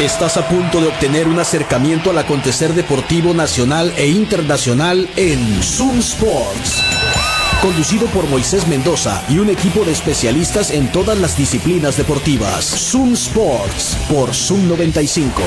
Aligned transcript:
Estás 0.00 0.36
a 0.36 0.46
punto 0.46 0.82
de 0.82 0.88
obtener 0.88 1.26
un 1.26 1.38
acercamiento 1.38 2.10
al 2.10 2.18
acontecer 2.18 2.74
deportivo 2.74 3.32
nacional 3.32 3.90
e 3.96 4.06
internacional 4.08 5.08
en 5.16 5.62
Zoom 5.62 6.00
Sports. 6.00 6.82
Conducido 7.62 8.06
por 8.08 8.28
Moisés 8.28 8.68
Mendoza 8.68 9.24
y 9.30 9.38
un 9.38 9.48
equipo 9.48 9.86
de 9.86 9.92
especialistas 9.92 10.70
en 10.70 10.92
todas 10.92 11.18
las 11.18 11.38
disciplinas 11.38 11.96
deportivas. 11.96 12.66
Zoom 12.66 13.14
Sports 13.14 13.96
por 14.10 14.34
Zoom 14.34 14.68
95. 14.68 15.40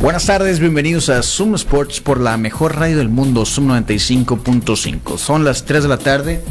Buenas 0.00 0.24
tardes, 0.24 0.60
bienvenidos 0.60 1.10
a 1.10 1.22
Zoom 1.22 1.56
Sports 1.56 2.00
por 2.00 2.18
la 2.18 2.38
mejor 2.38 2.76
radio 2.76 2.96
del 2.96 3.10
mundo, 3.10 3.44
Zoom 3.44 3.68
95.5. 3.68 5.18
Son 5.18 5.44
las 5.44 5.66
3 5.66 5.82
de 5.82 5.88
la 5.90 5.98
tarde 5.98 6.42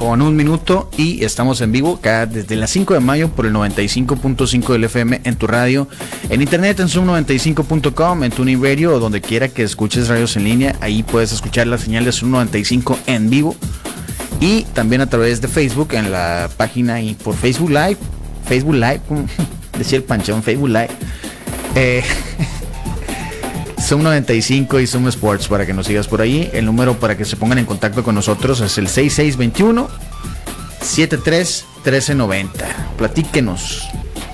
con 0.00 0.22
un 0.22 0.34
minuto 0.34 0.88
y 0.96 1.22
estamos 1.26 1.60
en 1.60 1.72
vivo 1.72 1.96
acá 1.96 2.24
desde 2.24 2.56
las 2.56 2.70
5 2.70 2.94
de 2.94 3.00
mayo 3.00 3.28
por 3.28 3.44
el 3.44 3.52
95.5 3.52 4.72
del 4.72 4.84
FM 4.84 5.20
en 5.24 5.36
tu 5.36 5.46
radio, 5.46 5.88
en 6.30 6.40
internet 6.40 6.80
en 6.80 6.88
zoom95.com, 6.88 8.24
en 8.24 8.30
tu 8.32 8.42
Radio 8.46 8.94
o 8.94 8.98
donde 8.98 9.20
quiera 9.20 9.48
que 9.48 9.62
escuches 9.62 10.08
radios 10.08 10.38
en 10.38 10.44
línea, 10.44 10.74
ahí 10.80 11.02
puedes 11.02 11.32
escuchar 11.32 11.66
la 11.66 11.76
señal 11.76 12.06
de 12.06 12.12
Zoom 12.12 12.30
95 12.30 12.98
en 13.08 13.28
vivo 13.28 13.54
y 14.40 14.62
también 14.72 15.02
a 15.02 15.06
través 15.06 15.42
de 15.42 15.48
Facebook 15.48 15.92
en 15.92 16.10
la 16.10 16.48
página 16.56 17.02
y 17.02 17.12
por 17.12 17.34
Facebook 17.34 17.68
Live, 17.68 17.98
Facebook 18.46 18.76
Live, 18.76 19.00
decía 19.78 19.98
el 19.98 20.04
panchón, 20.04 20.42
Facebook 20.42 20.70
Live. 20.70 20.88
Eh, 21.74 22.02
Zoom 23.90 24.04
95 24.04 24.78
y 24.78 24.86
Zoom 24.86 25.08
Sports 25.08 25.48
para 25.48 25.66
que 25.66 25.74
nos 25.74 25.88
sigas 25.88 26.06
por 26.06 26.20
ahí. 26.20 26.48
El 26.52 26.64
número 26.64 27.00
para 27.00 27.16
que 27.16 27.24
se 27.24 27.34
pongan 27.34 27.58
en 27.58 27.64
contacto 27.66 28.04
con 28.04 28.14
nosotros 28.14 28.60
es 28.60 28.78
el 28.78 28.86
6621 28.86 29.88
73 30.80 31.64
1390. 31.84 32.94
Platíquenos. 32.96 33.88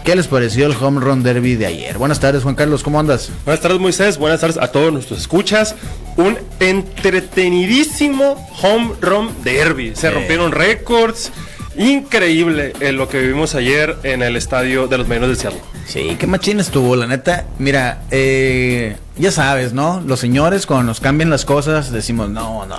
¿Qué 0.04 0.14
les 0.14 0.26
pareció 0.26 0.66
el 0.66 0.76
Home 0.78 1.00
Run 1.00 1.22
Derby 1.22 1.54
de 1.54 1.64
ayer? 1.64 1.96
Buenas 1.96 2.20
tardes, 2.20 2.42
Juan 2.42 2.54
Carlos, 2.54 2.82
¿cómo 2.82 3.00
andas? 3.00 3.30
Buenas 3.46 3.62
tardes, 3.62 3.80
Moisés. 3.80 4.18
Buenas 4.18 4.42
tardes 4.42 4.58
a 4.58 4.68
todos 4.70 4.92
nuestros 4.92 5.20
escuchas. 5.20 5.74
Un 6.18 6.36
entretenidísimo 6.60 8.50
Home 8.60 8.92
Run 9.00 9.30
Derby. 9.42 9.96
Se 9.96 10.10
rompieron 10.10 10.52
récords. 10.52 11.32
Increíble 11.78 12.74
eh, 12.80 12.92
lo 12.92 13.08
que 13.08 13.22
vivimos 13.22 13.54
ayer 13.54 13.96
en 14.02 14.20
el 14.20 14.36
estadio 14.36 14.86
de 14.86 14.98
los 14.98 15.08
Marinos 15.08 15.30
de 15.30 15.36
Seattle. 15.36 15.75
Sí, 15.86 16.16
qué 16.18 16.26
machín 16.26 16.58
estuvo, 16.58 16.96
la 16.96 17.06
neta. 17.06 17.44
Mira, 17.58 18.02
eh, 18.10 18.96
ya 19.16 19.30
sabes, 19.30 19.72
¿no? 19.72 20.00
Los 20.00 20.18
señores 20.18 20.66
cuando 20.66 20.86
nos 20.86 20.98
cambian 20.98 21.30
las 21.30 21.44
cosas 21.44 21.92
decimos, 21.92 22.28
no, 22.28 22.66
no. 22.66 22.76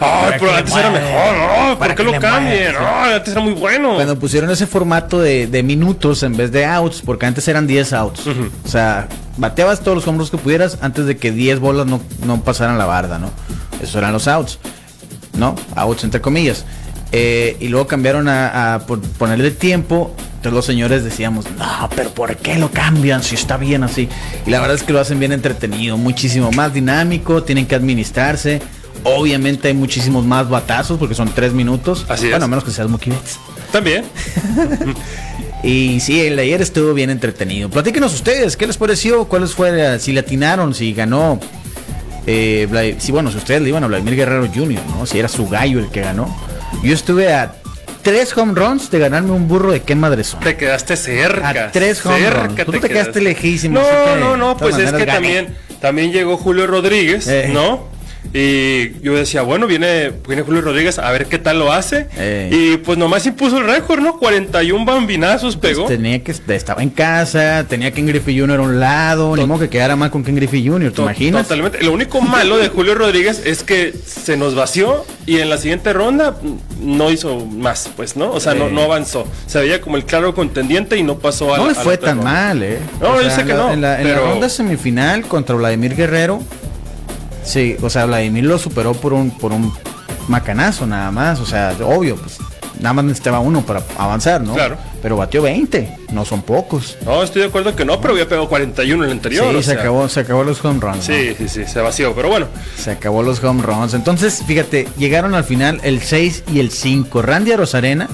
Ay, 0.00 0.32
pero 0.40 0.52
antes 0.52 0.74
era 0.74 0.90
mejor, 0.90 1.36
¿no? 1.36 1.78
¿Por 1.78 1.94
qué 1.94 2.02
lo 2.02 2.20
cambian? 2.20 2.74
No, 2.74 3.14
antes 3.14 3.32
era 3.32 3.40
muy 3.40 3.52
bueno. 3.52 3.94
Cuando 3.94 4.18
pusieron 4.18 4.50
ese 4.50 4.66
formato 4.66 5.20
de, 5.20 5.62
minutos 5.62 6.24
en 6.24 6.36
vez 6.36 6.50
de 6.50 6.66
outs, 6.66 7.02
porque 7.02 7.26
antes 7.26 7.46
eran 7.46 7.68
10 7.68 7.92
outs. 7.92 8.26
O 8.26 8.68
sea, 8.68 9.06
bateabas 9.36 9.80
todos 9.80 9.96
los 9.96 10.08
hombros 10.08 10.30
que 10.30 10.36
pudieras 10.36 10.78
antes 10.82 11.06
de 11.06 11.16
que 11.16 11.30
10 11.30 11.60
bolas 11.60 11.86
no, 11.86 12.00
no 12.26 12.42
pasaran 12.42 12.76
la 12.76 12.86
barda, 12.86 13.20
¿no? 13.20 13.30
Esos 13.80 13.94
eran 13.94 14.12
los 14.12 14.26
outs, 14.26 14.58
¿no? 15.34 15.54
Outs 15.76 16.02
entre 16.02 16.20
comillas. 16.20 16.64
Eh, 17.12 17.58
y 17.60 17.68
luego 17.68 17.86
cambiaron 17.86 18.26
a, 18.28 18.82
ponerle 19.18 19.50
tiempo. 19.50 20.14
Entonces 20.36 20.52
los 20.54 20.64
señores 20.64 21.04
decíamos, 21.04 21.44
no, 21.56 21.88
pero 21.94 22.10
¿por 22.10 22.36
qué 22.36 22.56
lo 22.56 22.70
cambian 22.70 23.22
si 23.22 23.36
está 23.36 23.58
bien 23.58 23.84
así? 23.84 24.08
Y 24.44 24.50
la 24.50 24.60
verdad 24.60 24.74
es 24.74 24.82
que 24.82 24.92
lo 24.92 24.98
hacen 24.98 25.20
bien 25.20 25.30
entretenido, 25.30 25.96
muchísimo 25.96 26.50
más 26.50 26.74
dinámico, 26.74 27.44
tienen 27.44 27.66
que 27.66 27.76
administrarse. 27.76 28.60
Obviamente 29.04 29.68
hay 29.68 29.74
muchísimos 29.74 30.24
más 30.24 30.48
batazos 30.48 30.98
porque 30.98 31.14
son 31.14 31.32
tres 31.32 31.52
minutos. 31.52 32.06
Así 32.08 32.28
bueno, 32.28 32.46
a 32.46 32.48
menos 32.48 32.64
que 32.64 32.72
seas 32.72 32.88
Mookie 32.88 33.12
También. 33.70 34.04
y 35.62 36.00
sí, 36.00 36.20
el 36.20 36.36
de 36.36 36.42
ayer 36.42 36.60
estuvo 36.60 36.92
bien 36.92 37.10
entretenido. 37.10 37.68
Platíquenos 37.68 38.12
ustedes, 38.14 38.56
¿qué 38.56 38.66
les 38.66 38.76
pareció? 38.76 39.26
¿Cuáles 39.26 39.52
fueron? 39.52 40.00
Si 40.00 40.12
le 40.12 40.20
atinaron, 40.20 40.74
si 40.74 40.92
ganó. 40.92 41.38
Eh, 42.26 42.96
si 42.98 43.12
bueno, 43.12 43.30
si 43.30 43.36
ustedes 43.36 43.62
le 43.62 43.68
iban 43.68 43.84
a 43.84 43.86
Vladimir 43.86 44.16
Guerrero 44.16 44.48
Jr., 44.52 44.80
¿no? 44.96 45.06
Si 45.06 45.18
era 45.18 45.28
su 45.28 45.48
gallo 45.48 45.78
el 45.78 45.88
que 45.88 46.00
ganó. 46.00 46.34
Yo 46.82 46.94
estuve 46.94 47.32
a 47.32 47.54
tres 48.02 48.36
home 48.36 48.54
runs 48.54 48.90
de 48.90 48.98
ganarme 48.98 49.30
un 49.30 49.48
burro 49.48 49.72
de 49.72 49.80
Ken 49.80 49.98
Madrezón. 50.00 50.40
Te 50.40 50.56
quedaste 50.56 50.96
cerca. 50.96 51.48
A 51.48 51.72
tres 51.72 52.04
home 52.04 52.30
runs. 52.30 52.64
Tú 52.64 52.72
te, 52.72 52.80
quedaste 52.80 53.20
lejísimo. 53.20 53.80
No, 53.80 54.16
no, 54.16 54.36
no, 54.36 54.56
pues 54.56 54.76
es 54.78 54.92
que 54.92 55.06
también, 55.06 55.56
también 55.80 56.12
llegó 56.12 56.36
Julio 56.36 56.66
Rodríguez, 56.66 57.28
eh. 57.28 57.50
¿no? 57.52 57.91
Y 58.34 59.00
yo 59.00 59.14
decía, 59.14 59.42
bueno, 59.42 59.66
viene, 59.66 60.10
viene 60.26 60.42
Julio 60.42 60.62
Rodríguez 60.62 60.98
a 60.98 61.10
ver 61.10 61.26
qué 61.26 61.38
tal 61.38 61.58
lo 61.58 61.72
hace. 61.72 62.06
Y 62.50 62.78
pues 62.78 62.96
nomás 62.96 63.26
impuso 63.26 63.58
el 63.58 63.64
récord, 63.64 64.00
¿no? 64.00 64.18
41 64.18 64.84
bambinazos 64.84 65.56
pues 65.56 65.74
pegó. 65.74 65.86
tenía 65.86 66.22
que, 66.22 66.32
estaba 66.32 66.82
en 66.82 66.90
casa, 66.90 67.66
tenía 67.68 67.90
Ken 67.90 68.06
Griffey 68.06 68.38
Jr. 68.38 68.58
a 68.58 68.62
un 68.62 68.80
lado, 68.80 69.36
ni 69.36 69.44
modo 69.44 69.60
que 69.60 69.68
quedara 69.68 69.96
mal 69.96 70.10
con 70.10 70.24
Ken 70.24 70.36
Griffey 70.36 70.66
Jr., 70.66 70.92
¿te 70.92 71.02
imaginas? 71.02 71.42
Totalmente. 71.42 71.82
Lo 71.82 71.92
único 71.92 72.20
malo 72.20 72.56
de 72.56 72.68
Julio 72.68 72.94
Rodríguez 72.94 73.42
es 73.44 73.62
que 73.62 73.92
se 74.04 74.36
nos 74.36 74.54
vació 74.54 75.04
y 75.26 75.38
en 75.38 75.50
la 75.50 75.58
siguiente 75.58 75.92
ronda 75.92 76.36
no 76.80 77.10
hizo 77.10 77.44
más, 77.44 77.90
pues, 77.96 78.16
¿no? 78.16 78.30
O 78.32 78.40
sea, 78.40 78.54
no, 78.54 78.70
no 78.70 78.82
avanzó. 78.82 79.26
Se 79.46 79.60
veía 79.60 79.80
como 79.80 79.96
el 79.96 80.04
claro 80.04 80.34
contendiente 80.34 80.96
y 80.96 81.02
no 81.02 81.18
pasó 81.18 81.54
a 81.54 81.58
No 81.58 81.68
le 81.68 81.74
fue 81.74 81.98
tan 81.98 82.22
mal, 82.22 82.62
¿eh? 82.62 82.78
No, 83.00 83.20
yo 83.20 83.30
sé 83.30 83.44
que 83.44 83.52
no. 83.52 83.72
En 83.72 83.80
la, 83.80 84.00
en 84.00 84.08
la 84.08 84.18
ronda 84.18 84.48
semifinal 84.48 85.22
contra 85.22 85.54
Vladimir 85.54 85.94
Guerrero 85.94 86.42
Sí, 87.44 87.76
o 87.82 87.90
sea, 87.90 88.06
Vladimir 88.06 88.44
lo 88.44 88.58
superó 88.58 88.92
por 88.94 89.12
un, 89.12 89.30
por 89.30 89.52
un 89.52 89.72
macanazo 90.28 90.86
nada 90.86 91.10
más. 91.10 91.40
O 91.40 91.46
sea, 91.46 91.76
obvio, 91.82 92.16
pues 92.16 92.38
nada 92.82 92.92
más 92.94 93.04
necesitaba 93.04 93.40
uno 93.40 93.62
para 93.62 93.82
avanzar, 93.96 94.42
¿no? 94.42 94.54
Claro. 94.54 94.76
Pero 95.00 95.16
batió 95.16 95.42
20, 95.42 95.98
no 96.12 96.24
son 96.24 96.42
pocos. 96.42 96.96
No, 97.04 97.22
estoy 97.22 97.42
de 97.42 97.48
acuerdo 97.48 97.74
que 97.74 97.84
no, 97.84 98.00
pero 98.00 98.14
había 98.14 98.28
pegado 98.28 98.48
41 98.48 99.04
en 99.04 99.10
el 99.10 99.16
anterior. 99.16 99.54
Sí, 99.56 99.62
se, 99.62 99.72
acabó, 99.72 100.08
se 100.08 100.20
acabó 100.20 100.44
los 100.44 100.64
home 100.64 100.80
runs. 100.80 101.04
Sí, 101.04 101.34
sí, 101.36 101.48
sí, 101.48 101.64
se 101.64 101.80
vació, 101.80 102.14
pero 102.14 102.28
bueno. 102.28 102.46
Se 102.76 102.92
acabó 102.92 103.22
los 103.22 103.42
home 103.42 103.62
runs. 103.62 103.94
Entonces, 103.94 104.42
fíjate, 104.46 104.88
llegaron 104.98 105.34
al 105.34 105.44
final 105.44 105.80
el 105.82 106.00
6 106.00 106.44
y 106.52 106.60
el 106.60 106.70
5. 106.70 107.22
Randy 107.22 107.54
Rosarena 107.56 108.08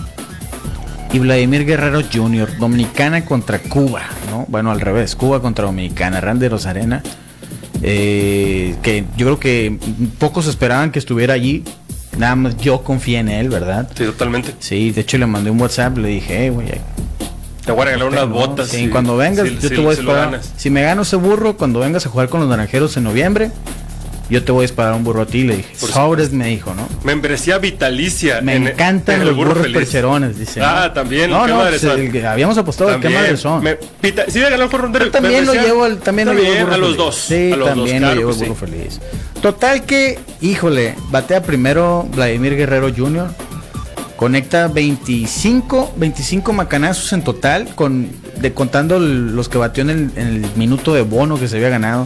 y 1.12 1.19
Vladimir 1.19 1.65
Guerrero 1.65 2.00
Jr., 2.12 2.59
Dominicana 2.59 3.25
contra 3.25 3.59
Cuba, 3.59 4.03
¿no? 4.31 4.44
Bueno, 4.49 4.71
al 4.71 4.81
revés, 4.81 5.17
Cuba 5.17 5.41
contra 5.41 5.67
Dominicana. 5.67 6.21
Randy 6.21 6.49
Rosarena 6.49 7.03
eh, 7.83 8.77
que 8.83 9.05
yo 9.16 9.27
creo 9.27 9.39
que 9.39 9.78
pocos 10.19 10.47
esperaban 10.47 10.91
que 10.91 10.99
estuviera 10.99 11.34
allí. 11.34 11.65
Nada 12.16 12.34
más 12.34 12.56
yo 12.56 12.83
confié 12.83 13.19
en 13.19 13.28
él, 13.28 13.49
¿verdad? 13.49 13.89
Sí, 13.94 14.05
totalmente. 14.05 14.55
Sí, 14.59 14.91
de 14.91 15.03
hecho 15.03 15.19
le 15.19 15.27
mandé 15.27 15.50
un 15.50 15.61
WhatsApp, 15.61 15.99
le 15.99 16.09
dije, 16.09 16.47
eh, 16.47 16.50
güey, 16.50 16.67
te 17.69 17.72
voy 17.72 17.83
a 17.83 17.84
regalar 17.84 18.09
unas 18.09 18.28
botas. 18.31 18.69
Sí, 18.69 18.88
cuando 18.88 19.19
vengas, 19.19 19.47
yo 19.61 19.69
te 19.69 19.77
voy 19.77 19.88
a 19.88 19.93
esperar. 19.93 20.41
Si 20.56 20.71
me 20.71 20.81
gano 20.81 21.03
ese 21.03 21.17
burro, 21.17 21.59
cuando 21.59 21.81
vengas 21.81 22.06
a 22.06 22.09
jugar 22.09 22.31
con 22.31 22.41
los 22.41 22.49
naranjeros 22.49 22.97
en 22.97 23.05
noviembre, 23.05 23.50
yo 24.31 24.44
te 24.44 24.53
voy 24.53 24.61
a 24.61 24.62
disparar 24.62 24.94
un 24.94 25.05
burro 25.05 25.22
a 25.22 25.27
ti, 25.27 25.44
le 25.44 25.56
dije. 25.56 25.75
Sobres 25.75 26.33
me 26.33 26.49
dijo, 26.49 26.75
¿no? 26.75 26.87
Membresía 27.03 27.59
vitalicia. 27.59 28.41
Me 28.43 28.56
encantan 28.56 29.25
los 29.25 29.34
burros 29.34 29.66
percherones, 29.69 30.39
dice. 30.39 30.61
Ah, 30.62 30.93
también. 30.93 31.31
No, 31.31 31.47
no, 31.47 31.61
pues, 31.61 31.84
habíamos 32.25 32.59
apostado 32.59 32.91
al 32.91 33.00
qué 33.00 33.09
madre 33.09 33.37
son. 33.37 33.62
Me, 33.62 33.78
sí, 34.03 34.38
me 34.38 34.50
ganó 34.50 34.69
Yo 34.71 35.11
también 35.11 35.47
lo 35.47 35.55
llevo, 35.55 35.87
el, 35.87 35.99
también, 35.99 36.28
lo 36.28 36.34
llevo 36.34 36.53
el 36.53 36.65
burro 36.65 36.75
a 36.75 36.78
los 36.78 36.97
dos. 36.97 37.17
Sí, 37.17 37.55
también 37.65 38.03
lo 38.03 38.15
llevo 38.15 38.31
el 38.31 38.37
burro 38.37 38.55
feliz. 38.55 39.00
Total 39.41 39.84
que, 39.84 40.19
híjole, 40.41 40.94
batea 41.11 41.43
primero 41.43 42.06
Vladimir 42.15 42.56
Guerrero 42.56 42.93
Jr., 42.94 43.28
conecta 44.17 44.67
25, 44.67 45.94
25 45.97 46.53
macanazos 46.53 47.12
en 47.12 47.22
total, 47.22 47.72
con, 47.77 48.11
de, 48.41 48.53
contando 48.53 48.99
los 48.99 49.49
que 49.49 49.59
batió 49.59 49.83
en 49.84 49.91
el, 49.91 50.11
en 50.17 50.27
el 50.27 50.47
minuto 50.56 50.93
de 50.93 51.03
bono 51.03 51.38
que 51.38 51.47
se 51.47 51.56
había 51.56 51.69
ganado 51.69 52.05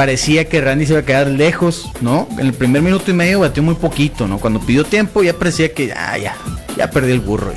parecía 0.00 0.46
que 0.46 0.62
Randy 0.62 0.86
se 0.86 0.92
iba 0.94 1.02
a 1.02 1.04
quedar 1.04 1.26
lejos, 1.26 1.90
¿no? 2.00 2.26
En 2.38 2.46
el 2.46 2.54
primer 2.54 2.80
minuto 2.80 3.10
y 3.10 3.12
medio 3.12 3.40
batió 3.40 3.62
muy 3.62 3.74
poquito, 3.74 4.26
¿no? 4.26 4.38
Cuando 4.38 4.58
pidió 4.58 4.82
tiempo 4.82 5.22
ya 5.22 5.34
parecía 5.34 5.74
que, 5.74 5.92
ah, 5.92 6.16
ya, 6.16 6.38
ya 6.74 6.90
perdí 6.90 7.12
el 7.12 7.20
burro. 7.20 7.52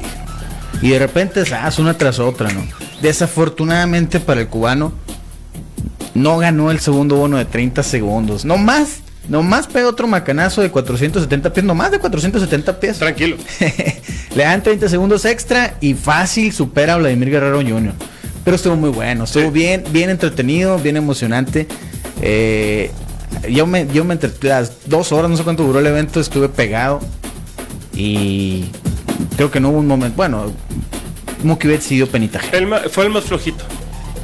Y, 0.81 0.90
de 0.90 1.00
repente, 1.00 1.42
ah, 1.54 1.72
una 1.78 1.98
tras 1.98 2.19
otra, 2.19 2.51
¿no? 2.51 2.62
Desafortunadamente 3.01 4.19
para 4.19 4.42
el 4.42 4.50
cubano, 4.50 4.92
no 6.16 6.38
ganó 6.38 6.69
el 6.69 6.81
segundo 6.81 7.16
bono 7.16 7.38
de 7.38 7.45
30 7.45 7.81
segundos. 7.81 8.44
No 8.44 8.57
más, 8.57 9.04
no 9.30 9.42
más 9.42 9.68
pega 9.68 9.88
otro 9.88 10.07
macanazo 10.07 10.62
de 10.62 10.69
470 10.69 11.54
pies, 11.54 11.66
no 11.66 11.75
más 11.75 11.92
de 11.92 12.00
470 12.00 12.78
pies. 12.78 13.00
Tranquilo. 13.00 13.38
Le 14.36 14.44
dan 14.44 14.62
30 14.62 14.89
segundos 14.89 15.24
extra 15.24 15.78
y 15.80 15.94
fácil 15.94 16.51
supera 16.51 16.96
a 16.96 16.98
Vladimir 16.98 17.30
Guerrero 17.30 17.62
Jr. 17.62 17.94
Pero 18.44 18.56
estuvo 18.57 18.75
muy 18.75 18.89
bueno, 18.89 19.24
estuvo 19.24 19.50
bien, 19.50 19.86
bien 19.92 20.10
entretenido, 20.10 20.78
bien 20.78 20.98
emocionante. 20.98 21.69
Eh, 22.25 22.90
yo 23.50 23.68
me, 23.68 23.86
yo 23.88 24.06
me 24.06 24.14
entre 24.14 24.31
las 24.42 24.88
dos 24.88 25.12
horas, 25.12 25.30
no 25.30 25.36
sé 25.36 25.44
cuánto 25.44 25.64
duró 25.64 25.80
el 25.80 25.88
evento, 25.88 26.22
estuve 26.22 26.48
pegado. 26.48 27.02
Y 27.94 28.66
creo 29.36 29.52
que 29.52 29.60
no 29.60 29.70
hubo 29.70 29.80
un 29.80 29.88
momento. 29.88 30.16
Bueno, 30.16 30.46
Mookie 31.44 31.68
Betts 31.68 31.90
dio 31.90 32.08
penitaje. 32.08 32.50
fue 32.90 33.04
el 33.06 33.12
más 33.12 33.25
flojito. 33.25 33.66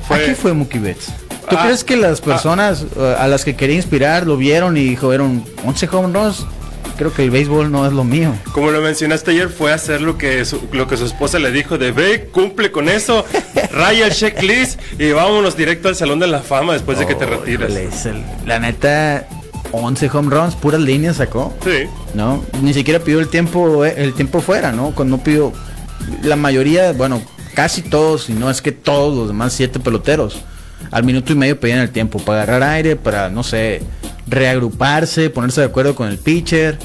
Fue... 0.07 0.16
¿A 0.16 0.25
qué 0.25 0.36
fue 0.36 0.54
Mookie 0.54 0.80
Betts? 0.80 1.07
¿Tú 1.50 1.57
ah, 1.57 1.63
crees 1.63 1.84
que 1.84 1.98
las 1.98 2.22
ah. 2.22 2.24
personas 2.24 2.86
eh, 2.96 3.16
a 3.19 3.28
las 3.28 3.44
que 3.44 3.56
quería 3.56 3.75
inspirar 3.75 4.25
lo 4.25 4.38
vieron 4.38 4.78
y 4.78 4.92
dijeron 4.92 5.44
11 5.66 5.90
home 5.92 6.18
runs? 6.18 6.46
Creo 7.00 7.13
que 7.13 7.24
el 7.24 7.31
béisbol 7.31 7.72
no 7.72 7.88
es 7.88 7.94
lo 7.94 8.04
mío. 8.04 8.36
Como 8.51 8.72
lo 8.72 8.81
mencionaste 8.81 9.31
ayer, 9.31 9.48
fue 9.48 9.72
hacer 9.72 10.01
lo 10.01 10.18
que 10.18 10.44
su, 10.44 10.68
lo 10.74 10.86
que 10.86 10.98
su 10.98 11.06
esposa 11.06 11.40
le 11.40 11.50
dijo 11.50 11.78
de 11.78 11.94
ve, 11.94 12.28
cumple 12.30 12.74
con 12.74 12.90
eso, 12.90 13.25
raya 13.72 14.07
el 14.07 14.12
checklist 14.12 14.78
y 15.00 15.13
vámonos 15.13 15.56
directo 15.56 15.88
al 15.88 15.96
Salón 15.96 16.19
de 16.19 16.28
la 16.28 16.42
Fama 16.42 16.74
después 16.74 17.00
de 17.00 17.07
que 17.07 17.16
te 17.16 17.25
retires. 17.25 17.72
híjole, 17.72 18.22
la 18.46 18.60
neta, 18.60 19.25
11 19.72 20.10
home 20.12 20.30
runs, 20.30 20.56
puras 20.57 20.81
líneas 20.81 21.16
sacó. 21.16 21.56
Sí. 21.63 21.86
¿no? 22.16 22.44
Ni 22.62 22.74
siquiera 22.74 23.00
pidió 23.00 23.22
el 23.22 23.30
tiempo, 23.30 23.86
eh, 23.86 23.94
el 23.96 24.13
tiempo 24.13 24.42
fuera, 24.42 24.74
¿no? 24.74 24.92
Cuando 24.94 25.16
no 25.16 25.24
pidió 25.24 25.54
la 26.22 26.36
mayoría, 26.36 26.92
bueno, 26.92 27.22
casi 27.54 27.81
todos, 27.81 28.25
si 28.25 28.34
no 28.34 28.50
es 28.50 28.62
que 28.62 28.74
todos 28.74 29.16
los 29.16 29.30
demás 29.30 29.54
siete 29.54 29.80
peloteros, 29.80 30.42
al 30.92 31.06
minuto 31.06 31.31
y 31.31 31.36
medio 31.38 31.57
pedían 31.57 31.80
el 31.80 31.92
tiempo 31.92 32.19
para 32.19 32.44
agarrar 32.44 32.63
aire, 32.63 32.98
para, 32.98 33.30
no 33.30 33.44
sé, 33.44 33.84
reagruparse, 34.29 35.29
ponerse 35.29 35.61
de 35.61 35.67
acuerdo 35.67 35.95
con 35.95 36.07
el 36.07 36.17
pitcher 36.17 36.77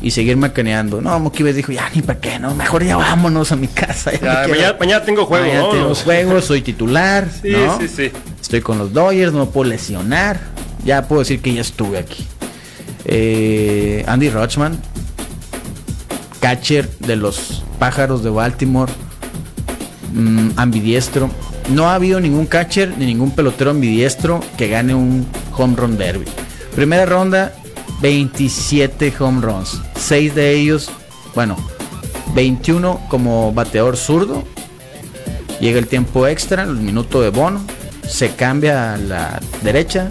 y 0.00 0.10
seguir 0.10 0.36
macaneando. 0.36 1.00
No, 1.00 1.18
Mookie 1.18 1.42
Betts 1.42 1.56
dijo, 1.56 1.72
ya 1.72 1.88
ni 1.94 2.02
para 2.02 2.20
qué, 2.20 2.38
no, 2.38 2.54
mejor 2.54 2.84
ya 2.84 2.96
vámonos 2.96 3.50
a 3.52 3.56
mi 3.56 3.68
casa. 3.68 4.12
ya 4.12 4.42
Ya, 4.42 4.48
mañana, 4.48 4.76
mañana 4.78 5.04
tengo 5.04 5.26
juego, 5.26 5.46
Mañana 5.46 5.70
tengo 5.70 5.94
juego, 5.94 6.40
soy 6.40 6.62
titular, 6.62 7.28
Sí, 7.42 7.50
¿no? 7.50 7.78
sí, 7.80 7.88
sí. 7.88 8.10
Estoy 8.40 8.60
con 8.60 8.78
los 8.78 8.92
Dodgers, 8.92 9.32
no 9.32 9.50
puedo 9.50 9.70
lesionar. 9.70 10.40
Ya 10.84 11.06
puedo 11.08 11.20
decir 11.20 11.40
que 11.40 11.52
ya 11.52 11.60
estuve 11.60 11.98
aquí. 11.98 12.26
Eh, 13.04 14.04
Andy 14.06 14.30
Rochman, 14.30 14.78
catcher 16.40 16.88
de 17.00 17.16
los 17.16 17.64
pájaros 17.78 18.22
de 18.22 18.30
Baltimore, 18.30 18.92
mm, 20.14 20.50
ambidiestro. 20.56 21.30
No 21.70 21.88
ha 21.90 21.94
habido 21.96 22.20
ningún 22.20 22.46
catcher 22.46 22.94
ni 22.96 23.06
ningún 23.06 23.32
pelotero 23.32 23.70
ambidiestro 23.72 24.40
que 24.56 24.68
gane 24.68 24.94
un 24.94 25.26
home 25.56 25.74
run 25.76 25.98
derby. 25.98 26.24
Primera 26.78 27.06
ronda, 27.06 27.52
27 28.02 29.12
home 29.18 29.40
runs. 29.40 29.82
6 29.96 30.32
de 30.36 30.54
ellos, 30.54 30.88
bueno, 31.34 31.56
21 32.36 33.00
como 33.08 33.52
bateador 33.52 33.96
zurdo. 33.96 34.44
Llega 35.60 35.80
el 35.80 35.88
tiempo 35.88 36.28
extra, 36.28 36.62
el 36.62 36.76
minuto 36.76 37.20
de 37.20 37.30
bono. 37.30 37.66
Se 38.06 38.30
cambia 38.36 38.94
a 38.94 38.96
la 38.96 39.40
derecha 39.62 40.08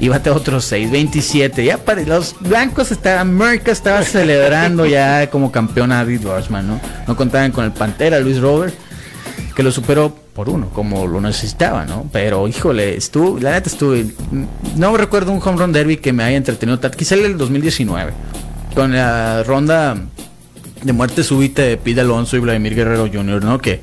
y 0.00 0.08
bate 0.08 0.28
otros 0.28 0.66
6, 0.66 0.90
27. 0.90 1.64
Ya 1.64 1.78
para 1.78 2.02
los 2.02 2.36
blancos 2.40 2.92
estaban, 2.92 3.28
América 3.28 3.72
estaba 3.72 4.02
celebrando 4.02 4.84
ya 4.84 5.30
como 5.30 5.50
campeón 5.50 5.92
a 5.92 5.96
David 5.96 6.24
Rossman, 6.24 6.68
¿no? 6.68 6.78
No 7.08 7.16
contaban 7.16 7.52
con 7.52 7.64
el 7.64 7.72
Pantera, 7.72 8.20
Luis 8.20 8.38
Robert, 8.38 8.74
que 9.56 9.62
lo 9.62 9.72
superó 9.72 10.14
por 10.34 10.48
uno, 10.48 10.70
como 10.70 11.06
lo 11.06 11.20
necesitaba, 11.20 11.84
¿no? 11.84 12.08
Pero 12.12 12.48
híjole, 12.48 12.96
estuvo, 12.96 13.38
la 13.38 13.52
neta 13.52 13.68
estuve. 13.68 14.06
No 14.76 14.96
recuerdo 14.96 15.32
un 15.32 15.40
home 15.42 15.58
run 15.58 15.72
derby 15.72 15.98
que 15.98 16.12
me 16.12 16.24
haya 16.24 16.36
entretenido 16.36 16.78
tanto. 16.78 16.96
Quizá 16.96 17.14
el 17.14 17.22
del 17.22 17.38
2019, 17.38 18.12
con 18.74 18.92
la 18.92 19.42
ronda 19.42 19.96
de 20.82 20.92
muerte 20.92 21.22
súbita 21.22 21.62
de 21.62 21.76
Pete 21.76 22.00
Alonso 22.00 22.36
y 22.36 22.40
Vladimir 22.40 22.74
Guerrero 22.74 23.08
Jr., 23.12 23.44
¿no? 23.44 23.58
Que 23.58 23.80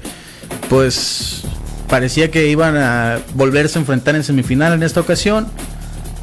pues 0.70 1.44
parecía 1.88 2.32
que 2.32 2.48
iban 2.50 2.78
a 2.78 3.20
volverse 3.36 3.78
a 3.78 3.82
enfrentar 3.82 4.16
en 4.16 4.24
semifinal 4.24 4.74
en 4.74 4.84
esta 4.84 5.00
ocasión, 5.00 5.48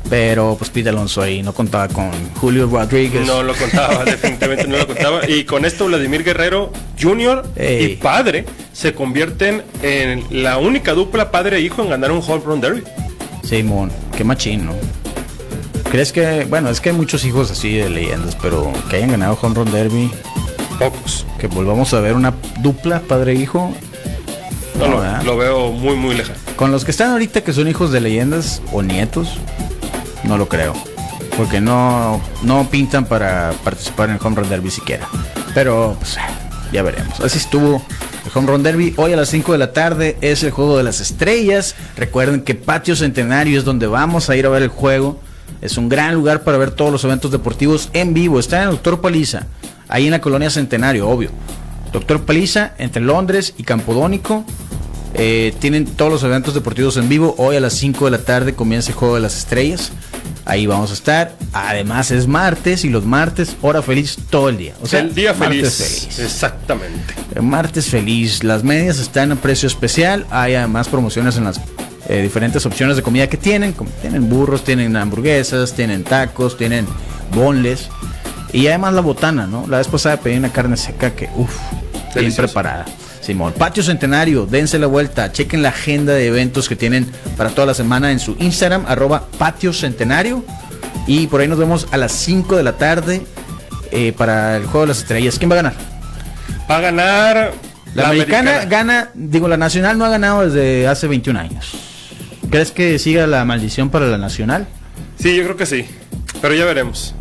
pero 0.09 0.57
pues 0.59 0.71
Pete 0.71 0.89
Alonso 0.91 1.23
ahí 1.23 1.43
no 1.43 1.53
contaba 1.53 1.89
con 1.89 2.11
Julio 2.41 2.69
Rodríguez. 2.71 3.27
No 3.27 3.43
lo 3.43 3.55
contaba, 3.55 4.05
definitivamente 4.05 4.69
no 4.69 4.79
lo 4.79 4.87
contaba. 4.87 5.29
Y 5.29 5.45
con 5.45 5.65
esto 5.65 5.87
Vladimir 5.87 6.23
Guerrero 6.25 6.73
Jr. 7.01 7.45
Ey. 7.57 7.85
y 7.85 7.97
padre 7.97 8.45
se 8.73 8.95
convierten 8.95 9.63
en 9.83 10.25
la 10.31 10.59
única 10.59 10.93
dupla 10.93 11.31
padre 11.31 11.57
e 11.59 11.61
hijo 11.61 11.83
en 11.83 11.91
ganar 11.91 12.13
un 12.13 12.23
home 12.27 12.43
run 12.45 12.61
derby. 12.61 12.83
Simón, 13.43 13.91
qué 14.17 14.25
machín, 14.25 14.67
¿no? 14.67 14.73
¿Crees 15.91 16.13
que, 16.13 16.45
bueno, 16.49 16.69
es 16.69 16.81
que 16.81 16.91
hay 16.91 16.97
muchos 16.97 17.25
hijos 17.25 17.51
así 17.51 17.75
de 17.77 17.89
leyendas, 17.89 18.37
pero 18.43 18.73
que 18.91 18.97
hayan 18.97 19.13
ganado 19.13 19.39
Home 19.41 19.55
Run 19.55 19.71
Derby, 19.71 20.11
Pocos. 20.81 21.25
que 21.39 21.47
volvamos 21.47 21.95
a 21.95 22.01
ver 22.01 22.15
una 22.15 22.35
dupla 22.61 23.01
padre-hijo? 23.01 23.73
No, 24.79 24.89
No, 24.89 25.23
lo, 25.23 25.37
veo 25.37 25.71
muy, 25.71 25.95
muy 25.95 26.17
lejano. 26.17 26.39
Con 26.57 26.73
los 26.73 26.85
que 26.85 26.91
están 26.91 27.13
ahorita 27.13 27.43
que 27.45 27.53
son 27.53 27.69
hijos 27.69 27.93
de 27.93 28.01
leyendas 28.01 28.61
o 28.73 28.83
nietos, 28.83 29.39
no 30.27 30.39
lo 30.39 30.49
creo. 30.49 30.75
Porque 31.37 31.61
no, 31.61 32.21
no 32.43 32.69
pintan 32.71 33.05
para 33.05 33.53
participar 33.65 34.09
en 34.09 34.17
el 34.17 34.21
Home 34.23 34.37
Run 34.37 34.49
Derby 34.49 34.71
siquiera. 34.71 35.07
Pero 35.55 35.97
pues, 35.99 36.17
ya 36.73 36.83
veremos. 36.83 37.21
Así 37.21 37.39
estuvo 37.39 37.83
el 38.25 38.31
Home 38.35 38.49
Run 38.49 38.63
Derby. 38.63 38.95
Hoy 38.97 39.13
a 39.13 39.17
las 39.17 39.29
5 39.29 39.53
de 39.53 39.59
la 39.59 39.73
tarde 39.73 40.17
es 40.21 40.43
el 40.43 40.51
Juego 40.51 40.77
de 40.77 40.83
las 40.83 41.01
Estrellas. 41.01 41.75
Recuerden 41.97 42.43
que 42.43 42.55
Patio 42.55 42.97
Centenario 42.97 43.59
es 43.59 43.65
donde 43.65 43.87
vamos 43.87 44.31
a 44.31 44.37
ir 44.37 44.47
a 44.47 44.49
ver 44.49 44.63
el 44.63 44.69
juego. 44.69 45.21
Es 45.61 45.79
un 45.79 45.89
gran 45.89 46.15
lugar 46.15 46.43
para 46.43 46.59
ver 46.59 46.71
todos 46.71 46.93
los 46.93 47.05
eventos 47.05 47.31
deportivos 47.31 47.91
en 47.93 48.15
vivo. 48.15 48.39
Está 48.39 48.59
en 48.59 48.69
el 48.69 48.75
Doctor 48.75 49.01
Paliza, 49.01 49.47
ahí 49.89 50.07
en 50.07 50.11
la 50.11 50.21
colonia 50.21 50.51
Centenario, 50.51 51.09
obvio. 51.09 51.31
Doctor 51.93 52.25
Paliza, 52.25 52.73
entre 52.79 53.03
Londres 53.03 53.55
y 53.57 53.63
Campodónico. 53.63 54.45
Eh, 55.15 55.55
tienen 55.61 55.87
todos 55.87 56.13
los 56.13 56.23
eventos 56.25 56.55
deportivos 56.55 56.97
en 56.97 57.09
vivo. 57.09 57.35
Hoy 57.39 57.57
a 57.57 57.61
las 57.61 57.73
5 57.75 58.05
de 58.07 58.11
la 58.11 58.19
tarde 58.19 58.55
comienza 58.55 58.91
el 58.91 58.97
Juego 58.97 59.15
de 59.15 59.21
las 59.23 59.39
Estrellas. 59.39 59.93
Ahí 60.45 60.67
vamos 60.67 60.91
a 60.91 60.95
estar. 60.95 61.37
Además 61.53 62.11
es 62.11 62.27
martes 62.27 62.85
y 62.85 62.89
los 62.89 63.05
martes, 63.05 63.57
hora 63.63 63.83
feliz 63.83 64.17
todo 64.31 64.49
el 64.49 64.59
día. 64.59 64.75
O 64.81 64.87
sea, 64.87 65.01
el 65.01 65.15
día 65.15 65.33
martes 65.33 65.75
feliz. 65.75 66.19
Exactamente. 66.21 67.15
Eh, 67.35 67.41
Martes 67.41 67.87
feliz. 67.87 68.45
Las 68.45 68.63
medias 68.63 68.99
están 68.99 69.33
a 69.33 69.37
precio 69.37 69.67
especial. 69.67 70.27
Hay 70.31 70.55
además 70.55 70.89
promociones 70.89 71.37
en 71.37 71.45
las 71.45 71.61
eh, 72.09 72.23
diferentes 72.23 72.65
opciones 72.65 72.97
de 72.97 73.03
comida 73.03 73.27
que 73.29 73.37
tienen. 73.37 73.73
como 73.73 73.91
tienen 74.01 74.29
burros, 74.29 74.63
tienen 74.63 74.97
hamburguesas, 74.97 75.73
tienen 75.73 76.05
tacos, 76.05 76.57
tienen 76.57 76.87
bonles. 77.35 77.89
Y 78.53 78.69
además 78.69 78.95
la 78.95 79.01
botana, 79.01 79.47
¿no? 79.47 79.67
La 79.67 79.79
vez 79.79 79.89
pasada 79.89 80.19
pedí 80.19 80.37
una 80.37 80.53
carne 80.53 80.77
seca 80.77 81.15
que, 81.15 81.29
uff, 81.35 81.57
bien 82.15 82.35
preparada. 82.35 82.85
Simón, 83.27 83.55
Patio 83.55 83.83
Centenario, 83.83 84.47
dense 84.47 84.79
la 84.79 84.87
vuelta, 84.87 85.33
chequen 85.33 85.61
la 85.61 85.71
agenda 85.71 86.13
de 86.13 86.29
eventos 86.29 86.69
que 86.69 86.77
tienen 86.77 87.11
para 87.37 87.51
toda 87.51 87.67
la 87.67 87.75
semana 87.75 88.13
en 88.13 88.21
su 88.21 88.37
Instagram, 88.39 88.85
arroba 88.87 89.27
Patio 89.37 89.73
Centenario. 89.73 90.45
Y 91.09 91.27
por 91.27 91.41
ahí 91.41 91.49
nos 91.49 91.59
vemos 91.59 91.89
a 91.91 91.97
las 91.97 92.13
5 92.13 92.57
de 92.57 92.63
la 92.63 92.75
tarde 92.75 93.27
eh, 93.91 94.13
para 94.17 94.57
el 94.57 94.67
Juego 94.67 94.83
de 94.83 94.87
las 94.87 94.99
Estrellas. 94.99 95.39
¿Quién 95.41 95.51
va 95.51 95.55
a 95.55 95.57
ganar? 95.57 95.75
Va 96.71 96.77
a 96.77 96.81
ganar 96.81 97.53
La, 97.95 98.11
americana, 98.11 98.65
gana, 98.65 99.11
digo, 99.15 99.49
la 99.49 99.57
nacional 99.57 99.99
no 99.99 100.05
ha 100.05 100.09
ganado 100.09 100.49
desde 100.49 100.87
hace 100.87 101.09
21 101.09 101.41
años. 101.41 101.73
¿Crees 102.49 102.71
que 102.71 102.97
siga 103.01 103.27
la 103.27 103.45
maldición 103.45 103.91
para 103.91 104.07
la 104.07 104.19
nacional? 104.19 104.69
Sí, 105.19 105.35
yo 105.35 105.43
creo 105.43 105.57
que 105.57 105.67
sí. 105.67 105.85
Pero 106.41 106.55
ya 106.55 106.65
veremos. 106.65 107.17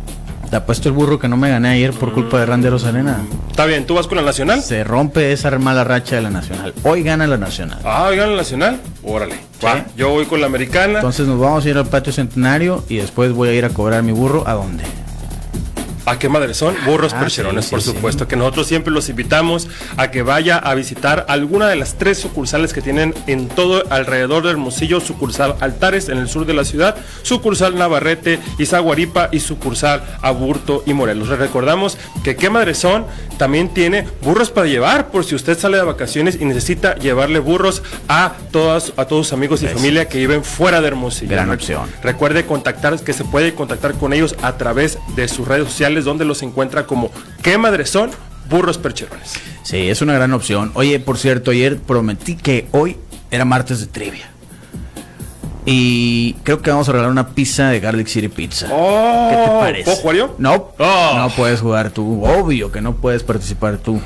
Te 0.56 0.62
apuesto 0.62 0.88
el 0.88 0.94
burro 0.94 1.18
que 1.18 1.28
no 1.28 1.36
me 1.36 1.50
gané 1.50 1.68
ayer 1.68 1.92
por 1.92 2.14
culpa 2.14 2.40
de 2.40 2.46
Randeros 2.46 2.86
Arena. 2.86 3.18
Está 3.50 3.66
bien, 3.66 3.84
¿tú 3.84 3.94
vas 3.94 4.06
con 4.06 4.16
la 4.16 4.22
nacional? 4.22 4.62
Se 4.62 4.84
rompe 4.84 5.30
esa 5.30 5.50
mala 5.58 5.84
racha 5.84 6.16
de 6.16 6.22
la 6.22 6.30
nacional. 6.30 6.72
Hoy 6.82 7.02
gana 7.02 7.26
la 7.26 7.36
nacional. 7.36 7.78
Ah, 7.84 8.08
gana 8.16 8.28
la 8.28 8.38
nacional. 8.38 8.80
Órale. 9.02 9.34
Va, 9.62 9.84
yo 9.98 10.08
voy 10.08 10.24
con 10.24 10.40
la 10.40 10.46
americana. 10.46 10.94
Entonces 10.94 11.26
nos 11.26 11.38
vamos 11.38 11.66
a 11.66 11.68
ir 11.68 11.76
al 11.76 11.84
patio 11.84 12.10
centenario 12.10 12.82
y 12.88 12.96
después 12.96 13.32
voy 13.34 13.50
a 13.50 13.52
ir 13.52 13.66
a 13.66 13.68
cobrar 13.68 14.02
mi 14.02 14.12
burro. 14.12 14.48
¿A 14.48 14.54
dónde? 14.54 14.84
¿A 16.06 16.18
qué 16.18 16.28
madre 16.28 16.54
son? 16.54 16.74
Burros 16.86 17.12
Ah, 17.14 17.20
percherones, 17.20 17.64
sí, 17.66 17.70
por 17.72 17.82
sí, 17.82 17.90
supuesto. 17.90 18.28
Que 18.28 18.36
nosotros 18.36 18.66
siempre 18.66 18.92
los 18.92 19.08
invitamos 19.08 19.68
a 19.96 20.10
que 20.10 20.22
vaya 20.22 20.56
a 20.56 20.74
visitar 20.74 21.26
alguna 21.28 21.68
de 21.68 21.76
las 21.76 21.98
tres 21.98 22.18
sucursales 22.18 22.72
que 22.72 22.80
tienen 22.80 23.12
en 23.26 23.48
todo 23.48 23.82
alrededor 23.90 24.42
del 24.44 24.52
Hermosillo. 24.52 25.00
Sucursal 25.00 25.56
Altares 25.60 26.08
en 26.08 26.18
el 26.18 26.28
sur 26.28 26.46
de 26.46 26.54
la 26.54 26.64
ciudad, 26.64 26.96
sucursal 27.22 27.76
Navarrete, 27.76 28.38
Izaguaripa 28.58 29.28
y 29.32 29.40
sucursal 29.40 30.02
Aburto 30.22 30.82
y 30.86 30.94
Morelos. 30.94 31.28
Les 31.28 31.38
recordamos 31.38 31.98
que 32.22 32.36
qué 32.36 32.50
madre 32.50 32.74
son 32.74 33.04
también 33.36 33.68
tiene 33.74 34.06
burros 34.22 34.50
para 34.50 34.66
llevar 34.66 35.08
por 35.08 35.24
si 35.24 35.34
usted 35.34 35.58
sale 35.58 35.76
de 35.76 35.82
vacaciones 35.82 36.38
y 36.40 36.44
necesita 36.44 36.94
llevarle 36.96 37.38
burros 37.40 37.82
a 38.08 38.32
todas 38.52 38.92
a 38.96 39.06
todos 39.06 39.26
sus 39.26 39.32
amigos 39.32 39.62
y 39.62 39.66
familia 39.66 40.08
que 40.08 40.18
viven 40.18 40.44
fuera 40.44 40.80
de 40.80 40.88
Hermosillo. 40.88 41.32
Gran 41.32 41.50
opción. 41.50 41.88
Recuerde 42.02 42.46
contactar, 42.46 42.98
que 43.00 43.12
se 43.12 43.24
puede 43.24 43.54
contactar 43.54 43.94
con 43.94 44.12
ellos 44.12 44.36
a 44.42 44.56
través 44.56 44.98
de 45.16 45.26
sus 45.28 45.46
redes 45.48 45.66
sociales, 45.68 45.95
donde 46.04 46.24
los 46.24 46.42
encuentra 46.42 46.86
como 46.86 47.10
¿Qué 47.42 47.56
madres 47.58 47.90
son? 47.90 48.10
Burros 48.50 48.78
percherones. 48.78 49.34
Sí, 49.62 49.88
es 49.88 50.02
una 50.02 50.14
gran 50.14 50.32
opción. 50.32 50.70
Oye, 50.74 51.00
por 51.00 51.18
cierto, 51.18 51.50
ayer 51.50 51.78
prometí 51.78 52.36
que 52.36 52.68
hoy 52.72 52.96
era 53.30 53.44
martes 53.44 53.80
de 53.80 53.86
trivia. 53.86 54.28
Y 55.64 56.34
creo 56.44 56.62
que 56.62 56.70
vamos 56.70 56.88
a 56.88 56.92
regalar 56.92 57.10
una 57.10 57.28
pizza 57.30 57.68
de 57.70 57.80
Garlic 57.80 58.06
City 58.06 58.28
Pizza. 58.28 58.68
Oh, 58.70 59.28
¿Qué 59.30 59.36
te 59.36 59.58
parece? 59.58 59.84
¿Puedo 59.84 59.96
jugar 59.96 60.16
yo? 60.16 60.34
No, 60.38 60.72
Oh. 60.78 61.12
no 61.16 61.28
puedes 61.30 61.60
jugar 61.60 61.90
tú. 61.90 62.24
Obvio 62.24 62.70
que 62.70 62.80
no 62.80 62.94
puedes 62.94 63.24
participar 63.24 63.78
tú. 63.78 64.00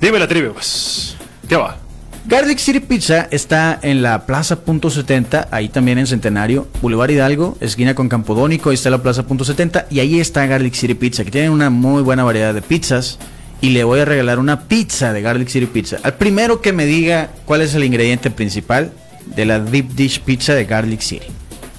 Dime 0.00 0.18
la 0.18 0.26
trivia, 0.26 0.50
pues. 0.52 1.16
¿Qué 1.48 1.54
va? 1.54 1.76
Garlic 2.24 2.58
City 2.58 2.78
Pizza 2.78 3.26
está 3.32 3.80
en 3.82 4.00
la 4.00 4.26
Plaza 4.26 4.60
Punto 4.60 4.90
70, 4.90 5.48
ahí 5.50 5.68
también 5.68 5.98
en 5.98 6.06
Centenario, 6.06 6.68
Boulevard 6.80 7.10
Hidalgo, 7.10 7.56
esquina 7.60 7.96
con 7.96 8.08
Campodónico, 8.08 8.70
ahí 8.70 8.74
está 8.74 8.90
la 8.90 9.02
Plaza 9.02 9.24
Punto 9.24 9.44
70 9.44 9.86
y 9.90 9.98
ahí 9.98 10.20
está 10.20 10.46
Garlic 10.46 10.74
City 10.74 10.94
Pizza, 10.94 11.24
que 11.24 11.32
tienen 11.32 11.50
una 11.50 11.68
muy 11.68 12.00
buena 12.02 12.22
variedad 12.22 12.54
de 12.54 12.62
pizzas 12.62 13.18
y 13.60 13.70
le 13.70 13.82
voy 13.82 14.00
a 14.00 14.04
regalar 14.04 14.38
una 14.38 14.68
pizza 14.68 15.12
de 15.12 15.20
Garlic 15.20 15.48
City 15.48 15.66
Pizza. 15.66 15.98
Al 16.04 16.14
primero 16.14 16.60
que 16.60 16.72
me 16.72 16.86
diga 16.86 17.30
cuál 17.44 17.60
es 17.60 17.74
el 17.74 17.82
ingrediente 17.82 18.30
principal 18.30 18.92
de 19.26 19.44
la 19.44 19.58
Deep 19.58 19.88
Dish 19.94 20.20
Pizza 20.20 20.54
de 20.54 20.64
Garlic 20.64 21.00
City. 21.00 21.26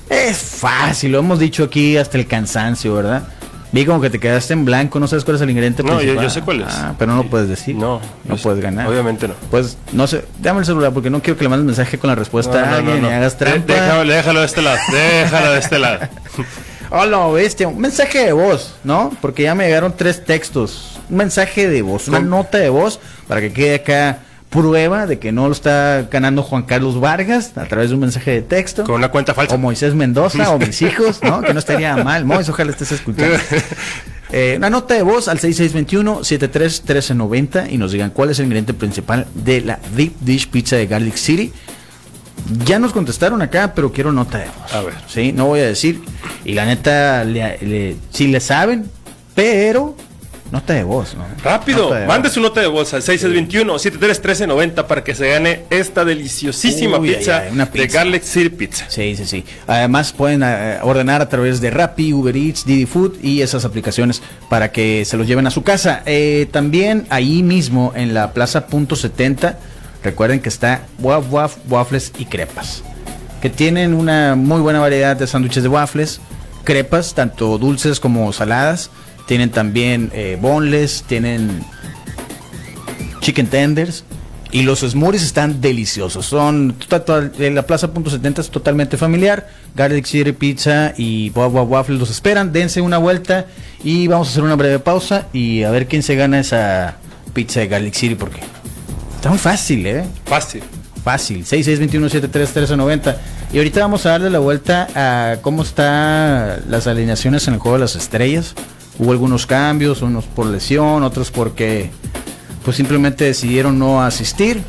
Es 0.10 0.38
fácil, 0.38 1.14
lo 1.14 1.20
hemos 1.20 1.40
dicho 1.40 1.64
aquí 1.64 1.96
hasta 1.96 2.18
el 2.18 2.28
cansancio, 2.28 2.94
¿verdad? 2.96 3.28
Vi 3.74 3.86
como 3.86 4.00
que 4.00 4.10
te 4.12 4.20
quedaste 4.20 4.54
en 4.54 4.66
blanco, 4.66 5.00
no 5.00 5.08
sabes 5.08 5.26
cuál 5.26 5.36
es 5.36 5.42
el 5.42 5.50
ingrediente 5.50 5.82
No, 5.84 6.00
yo, 6.02 6.14
yo 6.22 6.30
sé 6.30 6.42
cuál 6.42 6.62
es. 6.62 6.68
Ah, 6.70 6.94
pero 6.98 7.12
no 7.12 7.24
lo 7.24 7.30
puedes 7.30 7.50
decir. 7.50 7.76
No, 7.76 8.00
no 8.24 8.38
sé- 8.38 8.44
puedes 8.44 8.62
ganar. 8.62 8.88
Obviamente 8.88 9.28
no. 9.28 9.34
Pues 9.50 9.78
no 9.92 10.06
sé, 10.06 10.24
dame 10.40 10.60
el 10.60 10.66
celular 10.66 10.94
porque 10.94 11.10
no 11.10 11.22
quiero 11.22 11.38
que 11.38 11.44
le 11.44 11.50
mandes 11.50 11.66
mensaje 11.66 11.98
con 11.98 12.08
la 12.08 12.16
respuesta 12.16 12.64
a 12.64 12.76
alguien 12.78 13.04
y 13.04 13.08
hagas 13.08 13.36
trampa. 13.38 13.74
Déjalo, 13.74 14.12
déjalo 14.14 14.40
de 14.42 14.46
este 14.46 14.62
lado. 14.62 14.78
Déjalo 14.92 15.52
de 15.54 15.60
este 15.60 15.80
lado. 15.80 16.00
Hola, 16.92 17.28
bestia, 17.30 17.68
un 17.68 17.80
mensaje 17.80 18.26
de 18.26 18.32
voz, 18.34 18.76
¿no? 18.84 19.12
Porque 19.20 19.42
ya 19.42 19.56
me 19.56 19.66
llegaron 19.66 19.96
tres 19.98 20.24
textos. 20.24 21.00
Un 21.10 21.18
mensaje 21.18 21.68
de 21.68 21.82
voz, 21.82 22.08
una 22.08 22.20
nota 22.20 22.60
de 22.60 22.70
voz 22.70 23.00
para 23.28 23.42
que 23.42 23.52
quede 23.52 23.76
acá 23.76 24.20
prueba 24.54 25.08
de 25.08 25.18
que 25.20 25.32
no 25.32 25.48
lo 25.48 25.54
está 25.54 26.08
ganando 26.12 26.44
Juan 26.44 26.64
Carlos 26.64 27.00
Vargas 27.00 27.54
a 27.58 27.66
través 27.66 27.90
de 27.90 27.96
un 27.96 28.02
mensaje 28.02 28.32
de 28.32 28.42
texto. 28.42 28.84
Con 28.84 28.96
una 28.96 29.10
cuenta 29.10 29.34
falsa. 29.34 29.56
O 29.56 29.58
Moisés 29.58 29.96
Mendoza 29.96 30.52
o 30.52 30.60
mis 30.60 30.82
hijos, 30.84 31.20
¿no? 31.24 31.42
Que 31.42 31.54
no 31.54 31.60
estaría 31.60 31.96
mal. 31.98 32.26
Moisés, 32.26 32.50
ojalá 32.50 32.72
estés 32.72 32.92
escuchando. 32.92 33.38
Eh, 34.36 34.56
una 34.58 34.72
nota 34.72 34.96
de 34.96 35.04
voz 35.04 35.28
al 35.28 35.38
6621-731390 35.38 37.72
y 37.72 37.78
nos 37.78 37.92
digan 37.92 38.10
cuál 38.10 38.32
es 38.32 38.40
el 38.40 38.46
ingrediente 38.46 38.74
principal 38.74 39.28
de 39.36 39.62
la 39.62 39.78
Deep 39.96 40.14
Dish 40.22 40.50
Pizza 40.50 40.76
de 40.76 40.88
Garlic 40.88 41.16
City. 41.16 41.54
Ya 42.66 42.80
nos 42.80 42.94
contestaron 42.94 43.44
acá, 43.44 43.74
pero 43.76 43.92
quiero 43.92 44.12
nota 44.12 44.40
de 44.40 44.46
voz. 44.46 44.74
A 44.74 44.82
ver. 44.82 44.96
Sí, 45.08 45.34
no 45.34 45.46
voy 45.46 45.60
a 45.60 45.66
decir. 45.68 46.02
Y 46.46 46.54
la 46.54 46.66
neta, 46.66 47.24
le, 47.24 47.60
le- 47.62 47.96
sí 48.10 48.26
le 48.28 48.40
saben, 48.40 48.90
pero 49.36 49.96
nota 50.54 50.74
de 50.76 50.84
voz, 50.84 51.16
¿no? 51.16 51.26
Rápido, 51.44 51.86
Nota 51.86 52.00
de 52.00 52.06
mande 52.08 52.28
voz. 52.30 52.34
su 52.36 52.40
nota 52.40 52.62
de 52.62 52.68
voz 52.68 52.94
al 52.94 53.02
6621-731390 53.02 54.86
para 54.86 55.04
que 55.04 55.16
se 55.16 55.28
gane 55.30 55.64
esta 55.72 56.06
deliciosísima 56.06 57.00
Uy, 57.00 57.16
pizza, 57.16 57.46
una 57.52 57.66
de. 57.66 57.88
Garlic 57.88 58.22
City 58.24 58.50
Pizza. 58.50 58.86
Sí, 58.88 59.16
sí, 59.16 59.26
sí. 59.26 59.44
Además 59.66 60.14
pueden 60.14 60.44
eh, 60.44 60.78
ordenar 60.84 61.22
a 61.22 61.28
través 61.28 61.60
de 61.60 61.72
Rappi, 61.72 62.14
Uber 62.14 62.38
Eats, 62.38 62.66
Didi 62.66 62.86
Food 62.86 63.16
y 63.24 63.42
esas 63.42 63.66
aplicaciones 63.66 64.22
para 64.48 64.72
que 64.72 65.04
se 65.06 65.18
los 65.18 65.26
lleven 65.28 65.48
a 65.48 65.52
su 65.52 65.64
casa. 65.64 66.04
Eh, 66.06 66.48
también 66.52 67.08
ahí 67.10 67.42
mismo 67.42 67.92
en 67.96 68.14
la 68.14 68.32
Plaza 68.34 68.68
Punto 68.68 68.96
70, 68.96 69.58
recuerden 70.04 70.40
que 70.40 70.50
está 70.50 70.84
Waf 71.00 71.32
Waf, 71.32 71.56
Waffles 71.68 72.14
y 72.20 72.26
Crepas, 72.26 72.84
que 73.42 73.50
tienen 73.50 73.96
una 73.96 74.36
muy 74.36 74.62
buena 74.62 74.80
variedad 74.80 75.18
de 75.18 75.26
sándwiches 75.26 75.64
de 75.64 75.70
waffles, 75.70 76.22
crepas, 76.64 77.16
tanto 77.16 77.58
dulces 77.58 78.00
como 78.00 78.32
saladas. 78.34 78.92
Tienen 79.28 79.52
también 79.52 80.12
eh, 80.14 80.38
boneless, 80.42 81.04
tienen 81.08 81.64
chicken 83.22 83.48
tenders 83.48 84.04
y 84.52 84.64
los 84.64 84.82
smoothies 84.82 85.24
están 85.24 85.62
deliciosos. 85.62 86.26
Son 86.26 86.74
to- 86.88 87.02
to- 87.02 87.32
en 87.40 87.56
la 87.56 87.64
Plaza 87.64 87.92
Punto 87.94 88.10
70 88.10 88.42
es 88.42 88.50
totalmente 88.52 88.98
familiar. 88.98 89.48
Garlic 89.76 90.06
City 90.06 90.32
Pizza 90.34 90.94
y 90.98 91.30
Bob 91.32 91.56
Waffles 91.72 92.00
los 92.00 92.12
esperan. 92.12 92.52
Dense 92.54 92.82
una 92.82 92.98
vuelta 93.00 93.48
y 93.84 94.08
vamos 94.08 94.28
a 94.28 94.32
hacer 94.32 94.44
una 94.44 94.56
breve 94.56 94.80
pausa 94.80 95.28
y 95.34 95.64
a 95.64 95.72
ver 95.72 95.88
quién 95.88 96.04
se 96.04 96.16
gana 96.16 96.40
esa 96.40 96.98
pizza 97.34 97.62
de 97.62 97.68
Garlic 97.68 97.94
City 97.96 98.16
porque 98.16 98.42
está 99.16 99.30
muy 99.30 99.40
fácil, 99.40 99.86
¿eh? 99.88 100.04
Fácil. 100.26 100.62
Fácil, 101.04 101.44
6621-731390. 101.46 103.16
Y 103.52 103.58
ahorita 103.58 103.80
vamos 103.82 104.06
a 104.06 104.12
darle 104.12 104.30
la 104.30 104.40
vuelta 104.40 104.88
a 104.96 105.38
cómo 105.42 105.64
están 105.64 106.62
las 106.70 106.88
alineaciones 106.88 107.48
en 107.48 107.56
el 107.56 107.60
juego 107.60 107.78
de 107.78 107.82
las 107.82 107.96
estrellas. 107.96 108.54
Hubo 109.00 109.12
algunos 109.12 109.46
cambios, 109.46 110.02
unos 110.02 110.26
por 110.26 110.46
lesión, 110.46 111.04
otros 111.04 111.32
porque 111.32 111.90
pues 112.64 112.78
simplemente 112.78 113.26
decidieron 113.26 113.80
no 113.80 114.04
asistir. 114.04 114.62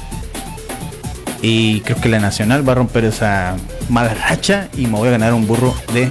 Y 1.42 1.80
creo 1.80 2.00
que 2.00 2.08
la 2.08 2.20
Nacional 2.20 2.66
va 2.66 2.72
a 2.72 2.76
romper 2.76 3.04
esa 3.04 3.56
mala 3.90 4.14
racha 4.14 4.68
y 4.76 4.86
me 4.86 4.96
voy 4.96 5.08
a 5.08 5.12
ganar 5.12 5.34
un 5.34 5.46
burro 5.46 5.74
de... 5.92 6.08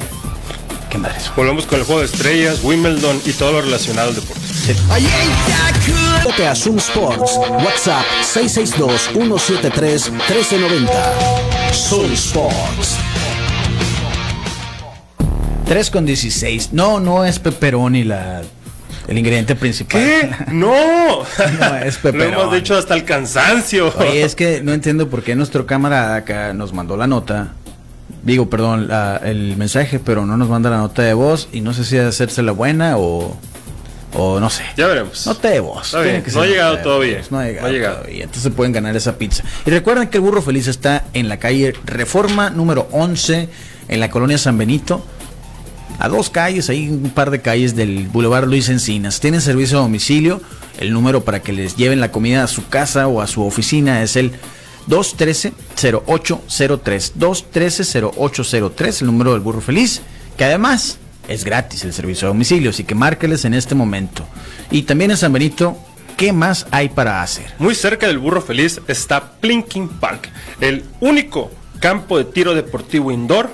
¿Qué 0.92 1.00
madre 1.00 1.18
es? 1.18 1.36
Volvemos 1.36 1.66
con 1.66 1.80
el 1.80 1.86
juego 1.86 2.02
de 2.02 2.06
estrellas, 2.06 2.60
Wimbledon 2.64 3.20
y 3.26 3.32
todo 3.32 3.54
lo 3.54 3.62
relacionado 3.62 4.10
al 4.10 4.16
deporte. 4.16 4.42
Únete 6.24 6.48
a 6.48 6.56
Zoom 6.56 6.78
Sports. 6.78 7.40
WhatsApp 7.50 8.06
662-173-1390. 8.22 10.90
Zoom 11.74 12.14
Sports. 12.14 13.03
3 15.66 15.90
con 15.92 16.06
16. 16.06 16.70
No, 16.74 17.00
no 17.00 17.26
es 17.26 17.40
pepperoni 17.40 18.04
la, 18.04 18.42
el 19.08 19.18
ingrediente 19.18 19.56
principal. 19.56 20.02
¿Qué? 20.02 20.32
¡No! 20.52 20.74
No, 21.24 21.78
es 21.78 22.04
Lo 22.04 22.24
hemos 22.24 22.54
dicho 22.54 22.76
hasta 22.78 22.94
el 22.96 23.06
cansancio. 23.06 23.94
Oye, 23.98 24.24
es 24.24 24.36
que 24.36 24.62
no 24.62 24.74
entiendo 24.74 25.10
por 25.10 25.24
qué 25.24 25.36
nuestro 25.36 25.66
camarada 25.66 26.16
acá 26.16 26.54
nos 26.54 26.74
mandó 26.74 26.98
la 26.98 27.08
nota. 27.08 27.54
Digo, 28.24 28.50
perdón, 28.50 28.88
la- 28.88 29.18
el 29.24 29.58
mensaje, 29.58 30.00
pero 30.00 30.26
no 30.26 30.38
nos 30.38 30.48
manda 30.50 30.70
la 30.70 30.78
nota 30.78 31.02
de 31.02 31.14
voz 31.14 31.50
y 31.52 31.62
no 31.62 31.74
sé 31.74 31.84
si 31.84 31.98
hacerse 31.98 32.42
la 32.42 32.52
buena 32.54 32.98
o, 32.98 33.36
o 34.14 34.40
no 34.40 34.50
sé. 34.50 34.64
Ya 34.78 34.88
veremos. 34.88 35.26
Nota 35.28 35.50
de 35.50 35.60
voz. 35.60 35.94
Bien, 36.04 36.22
que 36.24 36.32
no 36.32 36.42
ha 36.42 36.46
llegado 36.46 36.78
todavía. 36.80 37.18
voz, 37.18 37.32
No 37.32 37.40
ha 37.40 37.46
llegado, 37.46 37.62
No 37.68 37.68
ha 37.68 37.72
llegado. 37.74 37.96
todavía. 37.98 38.24
Entonces 38.26 38.52
pueden 38.54 38.72
ganar 38.72 38.96
esa 38.96 39.18
pizza. 39.18 39.44
Y 39.66 39.72
recuerden 39.72 40.08
que 40.10 40.18
el 40.18 40.22
Burro 40.24 40.42
Feliz 40.42 40.68
está 40.68 41.04
en 41.14 41.28
la 41.28 41.38
calle 41.38 41.74
Reforma 41.86 42.50
número 42.50 42.88
11, 42.92 43.50
en 43.90 44.00
la 44.00 44.10
colonia 44.10 44.38
San 44.38 44.58
Benito. 44.58 45.06
A 46.00 46.10
dos 46.10 46.30
calles, 46.30 46.70
hay 46.70 46.90
un 46.90 47.12
par 47.12 47.32
de 47.32 47.42
calles 47.42 47.76
del 47.76 48.08
Boulevard 48.08 48.48
Luis 48.48 48.70
Encinas. 48.70 49.20
Tienen 49.20 49.42
servicio 49.42 49.80
a 49.80 49.82
domicilio. 49.82 50.42
El 50.80 50.92
número 50.92 51.24
para 51.24 51.42
que 51.42 51.54
les 51.54 51.76
lleven 51.76 52.00
la 52.00 52.12
comida 52.12 52.44
a 52.44 52.48
su 52.48 52.68
casa 52.68 53.08
o 53.08 53.22
a 53.22 53.28
su 53.28 53.46
oficina 53.46 54.02
es 54.02 54.16
el 54.16 54.32
213-0803. 54.90 57.14
213-0803, 57.18 59.02
el 59.02 59.08
número 59.08 59.34
del 59.34 59.42
burro 59.42 59.62
feliz. 59.62 60.02
Que 60.38 60.46
además 60.46 60.98
es 61.28 61.44
gratis 61.44 61.84
el 61.84 61.94
servicio 61.94 62.28
a 62.28 62.32
domicilio, 62.32 62.72
así 62.72 62.84
que 62.84 62.96
márqueles 62.96 63.46
en 63.46 63.54
este 63.54 63.76
momento. 63.76 64.26
Y 64.72 64.84
también 64.84 65.12
en 65.12 65.18
San 65.18 65.32
Benito, 65.32 65.78
¿qué 66.18 66.34
más 66.34 66.66
hay 66.72 66.90
para 66.90 67.22
hacer? 67.22 67.54
Muy 67.60 67.76
cerca 67.76 68.08
del 68.08 68.20
Burro 68.20 68.42
Feliz 68.42 68.82
está 68.88 69.34
Plinking 69.40 69.88
Park, 69.88 70.30
el 70.60 70.84
único 71.00 71.52
campo 71.80 72.18
de 72.18 72.26
tiro 72.26 72.56
deportivo 72.56 73.12
indoor, 73.12 73.50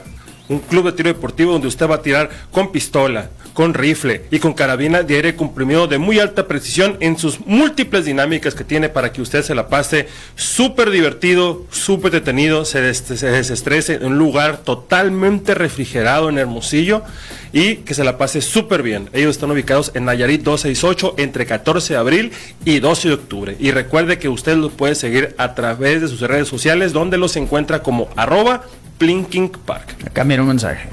un 0.49 0.59
club 0.59 0.85
de 0.85 0.91
tiro 0.93 1.09
deportivo 1.09 1.53
donde 1.53 1.67
usted 1.67 1.87
va 1.89 1.95
a 1.95 2.01
tirar 2.01 2.29
con 2.51 2.71
pistola, 2.71 3.29
con 3.53 3.73
rifle 3.73 4.23
y 4.31 4.39
con 4.39 4.53
carabina 4.53 5.03
de 5.03 5.15
aire 5.15 5.35
comprimido 5.35 5.87
de 5.87 5.97
muy 5.97 6.19
alta 6.19 6.47
precisión 6.47 6.97
en 7.01 7.17
sus 7.17 7.39
múltiples 7.45 8.05
dinámicas 8.05 8.55
que 8.55 8.63
tiene 8.63 8.89
para 8.89 9.11
que 9.11 9.21
usted 9.21 9.43
se 9.43 9.53
la 9.55 9.67
pase 9.67 10.07
súper 10.35 10.89
divertido, 10.91 11.65
súper 11.69 12.11
detenido, 12.11 12.65
se, 12.65 12.81
des- 12.81 12.97
se 12.97 13.29
desestrese 13.31 13.95
en 13.95 14.05
un 14.05 14.17
lugar 14.17 14.57
totalmente 14.59 15.53
refrigerado 15.55 16.29
en 16.29 16.37
Hermosillo 16.37 17.03
y 17.51 17.77
que 17.77 17.93
se 17.93 18.03
la 18.03 18.17
pase 18.17 18.41
súper 18.41 18.81
bien. 18.83 19.09
Ellos 19.13 19.31
están 19.31 19.51
ubicados 19.51 19.91
en 19.93 20.05
Nayarit 20.05 20.41
268 20.43 21.15
entre 21.17 21.45
14 21.45 21.93
de 21.93 21.99
abril 21.99 22.31
y 22.65 22.79
12 22.79 23.07
de 23.09 23.13
octubre. 23.15 23.55
Y 23.59 23.71
recuerde 23.71 24.19
que 24.19 24.29
usted 24.29 24.55
los 24.55 24.71
puede 24.71 24.95
seguir 24.95 25.35
a 25.37 25.53
través 25.55 26.01
de 26.01 26.07
sus 26.07 26.21
redes 26.21 26.47
sociales 26.47 26.93
donde 26.93 27.17
los 27.17 27.35
encuentra 27.35 27.81
como 27.83 28.07
arroba 28.15 28.63
Plinking 28.99 29.49
Park. 29.65 29.95
Acá 30.05 30.23
mira 30.23 30.43
un 30.43 30.49
mensaje. 30.49 30.87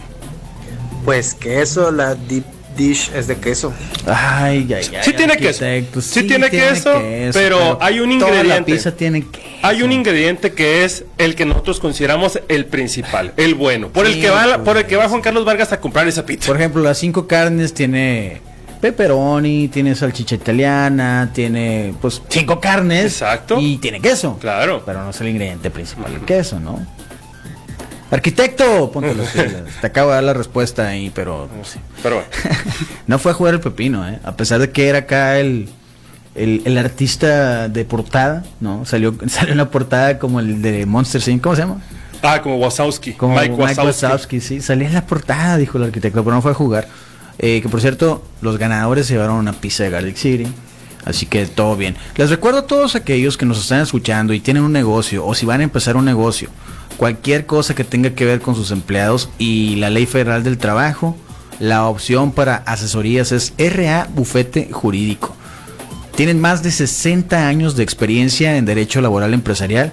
Pues 1.05 1.35
queso, 1.35 1.91
la 1.93 2.15
deep 2.15 2.45
dish 2.77 3.11
es 3.15 3.27
de 3.27 3.37
queso. 3.37 3.73
Ay, 4.07 4.67
ay, 4.73 4.85
ay. 4.95 5.01
Sí 5.03 5.13
tiene 5.13 5.37
queso. 5.37 5.65
Sí 6.01 6.23
tiene 6.23 6.49
queso, 6.51 7.03
pero 7.33 7.79
hay 7.81 8.01
un 8.01 8.19
Toda 8.19 8.31
la 8.31 8.37
ingrediente. 8.39 8.73
pizza 8.73 8.93
tiene 8.93 9.27
queso. 9.27 9.47
Hay 9.63 9.83
un 9.83 9.93
ingrediente 9.93 10.53
que 10.53 10.85
es 10.85 11.05
el 11.19 11.35
que 11.35 11.45
nosotros 11.45 11.81
consideramos 11.81 12.41
el 12.49 12.67
principal, 12.67 13.33
el 13.37 13.55
bueno, 13.55 13.89
por 13.89 14.07
el 14.07 14.21
que 14.21 14.31
va 14.31 14.45
pues. 14.45 14.59
por 14.59 14.77
el 14.77 14.87
que 14.87 14.97
va 14.97 15.09
Juan 15.09 15.21
Carlos 15.23 15.45
Vargas 15.45 15.73
a 15.73 15.81
comprar 15.81 16.07
esa 16.07 16.25
pizza. 16.25 16.47
Por 16.47 16.57
ejemplo, 16.57 16.83
las 16.83 16.99
cinco 16.99 17.27
carnes 17.27 17.75
tiene 17.75 18.41
pepperoni, 18.81 19.69
tiene 19.69 19.95
salchicha 19.95 20.35
italiana, 20.37 21.31
tiene 21.35 21.95
pues 22.01 22.23
cinco 22.29 22.61
carnes. 22.61 23.05
Exacto. 23.05 23.59
Y 23.61 23.79
tiene 23.79 24.01
queso. 24.01 24.39
Claro. 24.41 24.83
Pero 24.85 25.03
no 25.03 25.11
es 25.11 25.21
el 25.21 25.29
ingrediente 25.29 25.71
principal, 25.71 26.13
el 26.15 26.21
queso, 26.21 26.61
¿no? 26.61 26.87
Arquitecto, 28.11 28.91
ponte 28.93 29.15
las 29.15 29.31
pilas. 29.31 29.63
Te 29.81 29.87
acabo 29.89 30.11
de 30.11 30.15
dar 30.17 30.25
la 30.25 30.33
respuesta 30.35 30.87
ahí, 30.87 31.11
pero 31.15 31.49
Pero 32.03 32.17
bueno. 32.17 32.31
no 33.07 33.19
fue 33.19 33.33
a 33.33 33.35
jugar 33.35 33.55
el 33.55 33.61
pepino, 33.61 34.09
¿eh? 34.09 34.21
A 34.25 34.37
pesar 34.37 34.61
de 34.61 34.71
que 34.71 34.89
era 34.89 34.99
acá 34.99 35.39
el, 35.39 35.69
el, 36.35 36.63
el 36.65 36.79
artista 36.79 37.69
de 37.69 37.85
portada, 37.85 38.45
¿no? 38.61 38.85
Salió, 38.85 39.15
salió 39.29 39.53
en 39.53 39.59
la 39.59 39.71
portada 39.71 40.19
como 40.19 40.39
el 40.41 40.63
de 40.63 40.87
Monster 40.87 41.21
Inc. 41.29 41.43
¿Cómo 41.43 41.57
se 41.57 41.63
llama? 41.63 41.81
Ah, 42.23 42.41
como 42.43 42.57
Wazowski, 42.59 43.13
Como 43.13 43.35
Mike, 43.35 43.51
Mike, 43.51 43.63
Wazowski. 43.63 44.07
Wazowski, 44.07 44.41
sí. 44.41 44.61
Salía 44.61 44.89
en 44.89 44.95
la 44.95 45.07
portada, 45.07 45.57
dijo 45.57 45.79
el 45.79 45.85
arquitecto, 45.85 46.23
pero 46.25 46.35
no 46.35 46.43
fue 46.43 46.53
a 46.53 46.55
jugar. 46.55 46.89
Eh, 47.39 47.61
que 47.61 47.69
por 47.69 47.81
cierto, 47.81 48.25
los 48.41 48.57
ganadores 48.57 49.07
se 49.07 49.15
llevaron 49.15 49.37
una 49.37 49.53
pizza 49.53 49.85
de 49.85 49.91
Garlic 49.91 50.17
City. 50.17 50.47
Así 51.07 51.25
que 51.25 51.47
todo 51.47 51.77
bien. 51.77 51.97
Les 52.17 52.29
recuerdo 52.29 52.59
a 52.59 52.67
todos 52.67 52.97
aquellos 52.97 53.39
que 53.39 53.47
nos 53.47 53.61
están 53.61 53.81
escuchando 53.81 54.35
y 54.35 54.41
tienen 54.41 54.65
un 54.65 54.73
negocio 54.73 55.25
o 55.25 55.35
si 55.35 55.47
van 55.47 55.61
a 55.61 55.65
empezar 55.65 55.97
un 55.97 56.05
negocio, 56.05 56.51
cualquier 56.97 57.47
cosa 57.47 57.75
que 57.75 57.85
tenga 57.85 58.11
que 58.11 58.25
ver 58.25 58.41
con 58.41 58.57
sus 58.57 58.73
empleados 58.73 59.31
y 59.39 59.77
la 59.77 59.89
ley 59.89 60.07
federal 60.07 60.43
del 60.43 60.59
trabajo, 60.59 61.17
la 61.61 61.87
opción 61.87 62.33
para 62.33 62.57
asesorías 62.57 63.31
es 63.31 63.55
RA 63.57 64.09
Bufete 64.13 64.69
Jurídico. 64.73 65.35
Tienen 66.17 66.41
más 66.41 66.65
de 66.65 66.73
60 66.73 67.47
años 67.47 67.77
de 67.77 67.85
experiencia 67.85 68.57
en 68.57 68.65
derecho 68.65 69.01
laboral 69.01 69.33
empresarial. 69.33 69.93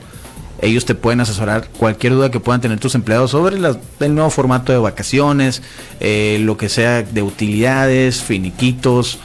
Ellos 0.62 0.86
te 0.86 0.96
pueden 0.96 1.20
asesorar 1.20 1.68
cualquier 1.78 2.14
duda 2.14 2.32
que 2.32 2.40
puedan 2.40 2.62
tener 2.62 2.80
tus 2.80 2.96
empleados 2.96 3.32
sobre 3.32 3.58
el 3.58 4.16
nuevo 4.16 4.30
formato 4.30 4.72
de 4.72 4.80
vacaciones, 4.80 5.62
eh, 6.00 6.40
lo 6.42 6.58
que 6.58 6.70
sea 6.70 7.04
de 7.04 7.22
utilidades, 7.22 8.24
finiquitos, 8.24 9.20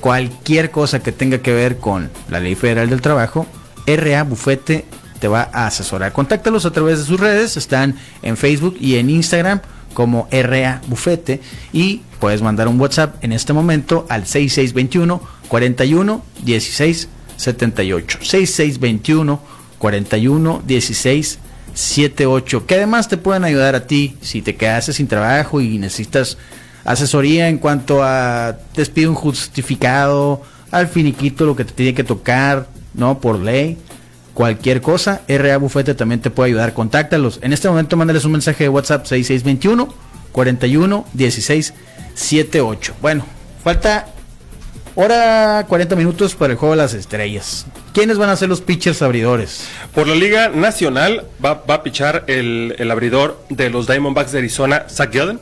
cualquier 0.00 0.70
cosa 0.70 1.00
que 1.00 1.12
tenga 1.12 1.38
que 1.38 1.52
ver 1.52 1.78
con 1.78 2.10
la 2.28 2.40
Ley 2.40 2.54
Federal 2.54 2.90
del 2.90 3.00
Trabajo. 3.00 3.46
RA 3.86 4.22
Bufete 4.22 4.84
te 5.18 5.28
va 5.28 5.48
a 5.52 5.66
asesorar. 5.66 6.12
Contáctalos 6.12 6.66
a 6.66 6.70
través 6.70 6.98
de 6.98 7.04
sus 7.04 7.18
redes, 7.18 7.56
están 7.56 7.96
en 8.22 8.36
Facebook 8.36 8.76
y 8.80 8.96
en 8.96 9.10
Instagram 9.10 9.60
como 9.94 10.28
RA 10.30 10.80
Bufete 10.86 11.40
y 11.72 12.02
puedes 12.20 12.42
mandar 12.42 12.68
un 12.68 12.80
WhatsApp 12.80 13.22
en 13.24 13.32
este 13.32 13.52
momento 13.52 14.06
al 14.08 14.26
6621 14.26 15.20
41 15.48 16.22
16 16.44 17.08
78 17.36 18.18
6621 18.22 19.40
41 19.78 20.62
16 20.66 21.38
78 21.74 22.66
que 22.66 22.74
además 22.74 23.08
te 23.08 23.16
pueden 23.16 23.44
ayudar 23.44 23.74
a 23.74 23.86
ti 23.86 24.16
si 24.20 24.42
te 24.42 24.56
quedaste 24.56 24.92
sin 24.92 25.08
trabajo 25.08 25.60
y 25.60 25.78
necesitas 25.78 26.38
asesoría 26.84 27.48
en 27.48 27.58
cuanto 27.58 28.02
a 28.02 28.56
despido 28.74 29.10
injustificado, 29.10 30.42
al 30.70 30.88
finiquito, 30.88 31.46
lo 31.46 31.56
que 31.56 31.64
te 31.64 31.72
tiene 31.72 31.94
que 31.94 32.04
tocar, 32.04 32.66
¿no? 32.94 33.20
Por 33.20 33.38
ley 33.38 33.78
cualquier 34.38 34.80
cosa, 34.80 35.22
RA 35.26 35.56
Bufete 35.56 35.96
también 35.96 36.20
te 36.20 36.30
puede 36.30 36.50
ayudar. 36.50 36.72
Contáctalos. 36.72 37.40
En 37.42 37.52
este 37.52 37.68
momento 37.68 37.96
mándales 37.96 38.24
un 38.24 38.30
mensaje 38.30 38.62
de 38.62 38.68
WhatsApp 38.68 39.04
6621 39.04 39.92
41 40.30 41.04
16 41.12 41.74
78. 42.14 42.94
Bueno, 43.02 43.26
falta 43.64 44.06
hora 44.94 45.66
40 45.68 45.96
minutos 45.96 46.36
para 46.36 46.52
el 46.52 46.56
juego 46.56 46.74
de 46.76 46.82
las 46.82 46.94
estrellas. 46.94 47.66
¿Quiénes 47.98 48.16
van 48.16 48.30
a 48.30 48.36
ser 48.36 48.48
los 48.48 48.60
pitchers 48.60 49.02
abridores? 49.02 49.66
Por 49.92 50.06
la 50.06 50.14
Liga 50.14 50.50
Nacional 50.50 51.24
va, 51.44 51.64
va 51.68 51.74
a 51.74 51.82
pichar 51.82 52.22
el, 52.28 52.76
el 52.78 52.92
abridor 52.92 53.42
de 53.48 53.70
los 53.70 53.88
Diamondbacks 53.88 54.30
de 54.30 54.38
Arizona, 54.38 54.86
Zach 54.88 55.12
Gallen. 55.12 55.40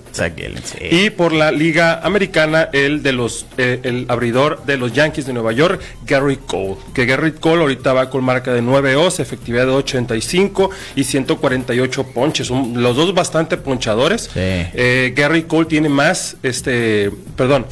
Y 0.91 1.11
por 1.11 1.35
la 1.35 1.53
Liga 1.53 2.01
Americana, 2.03 2.71
el 2.73 3.03
de 3.03 3.13
los 3.13 3.45
eh, 3.59 3.81
el 3.83 4.07
abridor 4.09 4.65
de 4.65 4.79
los 4.79 4.95
Yankees 4.95 5.27
de 5.27 5.35
Nueva 5.35 5.53
York, 5.53 5.83
Gary 6.07 6.39
Cole. 6.47 6.77
Que 6.95 7.05
Gary 7.05 7.33
Cole 7.33 7.61
ahorita 7.61 7.93
va 7.93 8.09
con 8.09 8.25
marca 8.25 8.55
de 8.55 8.63
9 8.63 8.97
O's, 8.97 9.21
efectividad 9.21 9.67
de 9.67 9.73
85 9.73 10.71
y 10.95 11.05
148 11.05 12.05
ponches. 12.05 12.47
Son 12.47 12.83
los 12.83 12.97
dos 12.97 13.13
bastante 13.13 13.59
ponchadores. 13.59 14.31
Sí. 14.33 14.41
Eh, 14.41 15.13
Gary 15.15 15.43
Cole 15.43 15.67
tiene 15.67 15.91
más, 15.91 16.39
este, 16.43 17.11
perdón, 17.37 17.67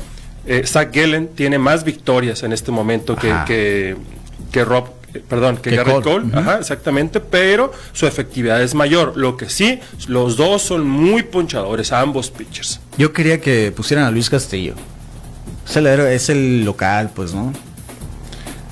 eh, 0.46 0.64
Zach 0.66 0.94
Gallen 0.94 1.28
tiene 1.28 1.58
más 1.58 1.84
victorias 1.84 2.42
en 2.42 2.52
este 2.52 2.70
momento 2.70 3.16
que, 3.16 3.96
que 4.54 4.64
Rob. 4.64 4.86
eh, 5.12 5.22
Perdón, 5.28 5.56
que, 5.58 5.70
Que 5.70 5.76
Garrett 5.76 6.02
Cole. 6.02 6.30
Cole, 6.30 6.38
ajá, 6.38 6.58
exactamente, 6.58 7.20
pero 7.20 7.72
su 7.92 8.06
efectividad 8.06 8.62
es 8.62 8.74
mayor. 8.74 9.12
Lo 9.16 9.36
que 9.36 9.48
sí, 9.50 9.80
los 10.08 10.36
dos 10.36 10.62
son 10.62 10.86
muy 10.88 11.22
ponchadores, 11.24 11.92
ambos 11.92 12.30
pitchers. 12.30 12.80
Yo 12.96 13.12
quería 13.12 13.40
que 13.40 13.72
pusieran 13.72 14.06
a 14.06 14.10
Luis 14.10 14.30
Castillo. 14.30 14.74
Es 15.68 15.76
el, 15.76 15.86
héroe- 15.86 16.14
es 16.14 16.28
el 16.30 16.64
local, 16.64 17.10
pues, 17.14 17.34
¿no? 17.34 17.52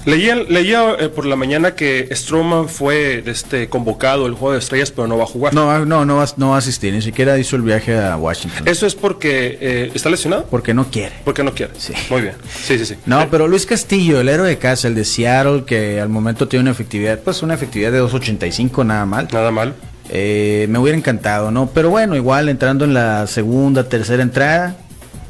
Leía, 0.04 0.34
leía 0.34 0.96
eh, 0.98 1.08
por 1.08 1.26
la 1.26 1.36
mañana 1.36 1.74
que 1.74 2.08
Stroman 2.12 2.68
fue 2.68 3.22
este, 3.26 3.68
convocado 3.68 4.26
al 4.26 4.34
juego 4.34 4.52
de 4.52 4.58
estrellas, 4.58 4.90
pero 4.90 5.06
no 5.06 5.16
va 5.16 5.24
a 5.24 5.26
jugar. 5.26 5.54
No, 5.54 5.84
no, 5.84 6.04
no 6.04 6.16
va, 6.16 6.26
no 6.36 6.50
va 6.50 6.56
a 6.56 6.58
asistir, 6.58 6.92
ni 6.92 7.02
siquiera 7.02 7.38
hizo 7.38 7.56
el 7.56 7.62
viaje 7.62 7.96
a 7.98 8.16
Washington. 8.16 8.66
Eso 8.66 8.86
es 8.86 8.94
porque 8.94 9.58
eh, 9.60 9.92
está 9.94 10.10
lesionado. 10.10 10.46
Porque 10.50 10.74
no 10.74 10.86
quiere. 10.90 11.14
Porque 11.24 11.44
no 11.44 11.52
quiere. 11.52 11.72
Sí. 11.78 11.92
Muy 12.10 12.22
bien. 12.22 12.34
Sí, 12.62 12.78
sí, 12.78 12.86
sí. 12.86 12.96
No, 13.06 13.28
pero 13.30 13.46
Luis 13.46 13.66
Castillo, 13.66 14.20
el 14.20 14.28
héroe 14.28 14.48
de 14.48 14.58
casa, 14.58 14.88
el 14.88 14.94
de 14.94 15.04
Seattle, 15.04 15.64
que 15.64 16.00
al 16.00 16.08
momento 16.08 16.48
tiene 16.48 16.62
una 16.62 16.70
efectividad, 16.72 17.20
pues 17.20 17.42
una 17.42 17.54
efectividad 17.54 17.92
de 17.92 18.02
2.85, 18.02 18.84
nada 18.84 19.06
mal. 19.06 19.28
Nada 19.32 19.50
mal. 19.50 19.74
Eh, 20.10 20.66
me 20.68 20.78
hubiera 20.78 20.98
encantado, 20.98 21.50
¿no? 21.50 21.70
Pero 21.72 21.90
bueno, 21.90 22.16
igual 22.16 22.48
entrando 22.48 22.84
en 22.84 22.92
la 22.92 23.26
segunda, 23.26 23.88
tercera 23.88 24.22
entrada, 24.22 24.76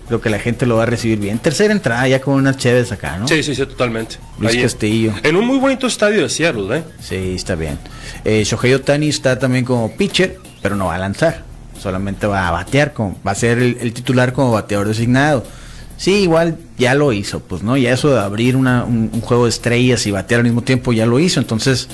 creo 0.07 0.21
que 0.21 0.31
la 0.31 0.39
gente 0.39 0.67
lo 0.67 0.77
va 0.77 0.83
a 0.83 0.87
recibir 0.87 1.19
bien. 1.19 1.39
Tercera 1.39 1.73
entrada 1.73 2.07
ya 2.09 2.21
con 2.21 2.35
unas 2.35 2.57
chéves 2.57 2.93
acá, 2.93 3.17
¿no? 3.19 3.29
Sí, 3.29 3.43
sí, 3.43 3.55
sí, 3.55 3.65
totalmente. 3.67 4.17
Luis 4.39 4.55
Ahí, 4.57 4.63
Castillo. 4.63 5.13
En 5.23 5.37
un 5.37 5.47
muy 5.47 5.59
bonito 5.59 5.87
estadio 5.87 6.23
de 6.23 6.29
Seattle, 6.29 6.79
¿eh? 6.79 6.83
Sí, 7.01 7.35
está 7.37 7.55
bien. 7.55 7.79
Eh, 8.25 8.43
Shohei 8.45 8.75
Otani 8.75 9.09
está 9.09 9.39
también 9.39 9.65
como 9.65 9.91
pitcher, 9.97 10.39
pero 10.61 10.77
no 10.77 10.87
va 10.87 10.97
a 10.97 10.99
lanzar. 10.99 11.43
Solamente 11.81 12.27
va 12.27 12.47
a 12.49 12.51
batear, 12.51 12.93
como, 12.93 13.19
va 13.27 13.33
a 13.33 13.35
ser 13.35 13.59
el, 13.59 13.77
el 13.81 13.93
titular 13.93 14.33
como 14.33 14.53
bateador 14.53 14.89
designado. 14.89 15.45
Sí, 15.97 16.15
igual 16.23 16.59
ya 16.79 16.95
lo 16.95 17.13
hizo, 17.13 17.41
pues, 17.41 17.63
¿no? 17.63 17.77
Ya 17.77 17.93
eso 17.93 18.13
de 18.13 18.21
abrir 18.21 18.57
una- 18.57 18.85
un, 18.85 19.11
un 19.13 19.21
juego 19.21 19.45
de 19.45 19.51
estrellas 19.51 20.07
y 20.07 20.11
batear 20.11 20.41
al 20.41 20.45
mismo 20.45 20.63
tiempo 20.63 20.93
ya 20.93 21.07
lo 21.07 21.19
hizo. 21.21 21.39
Entonces, 21.41 21.89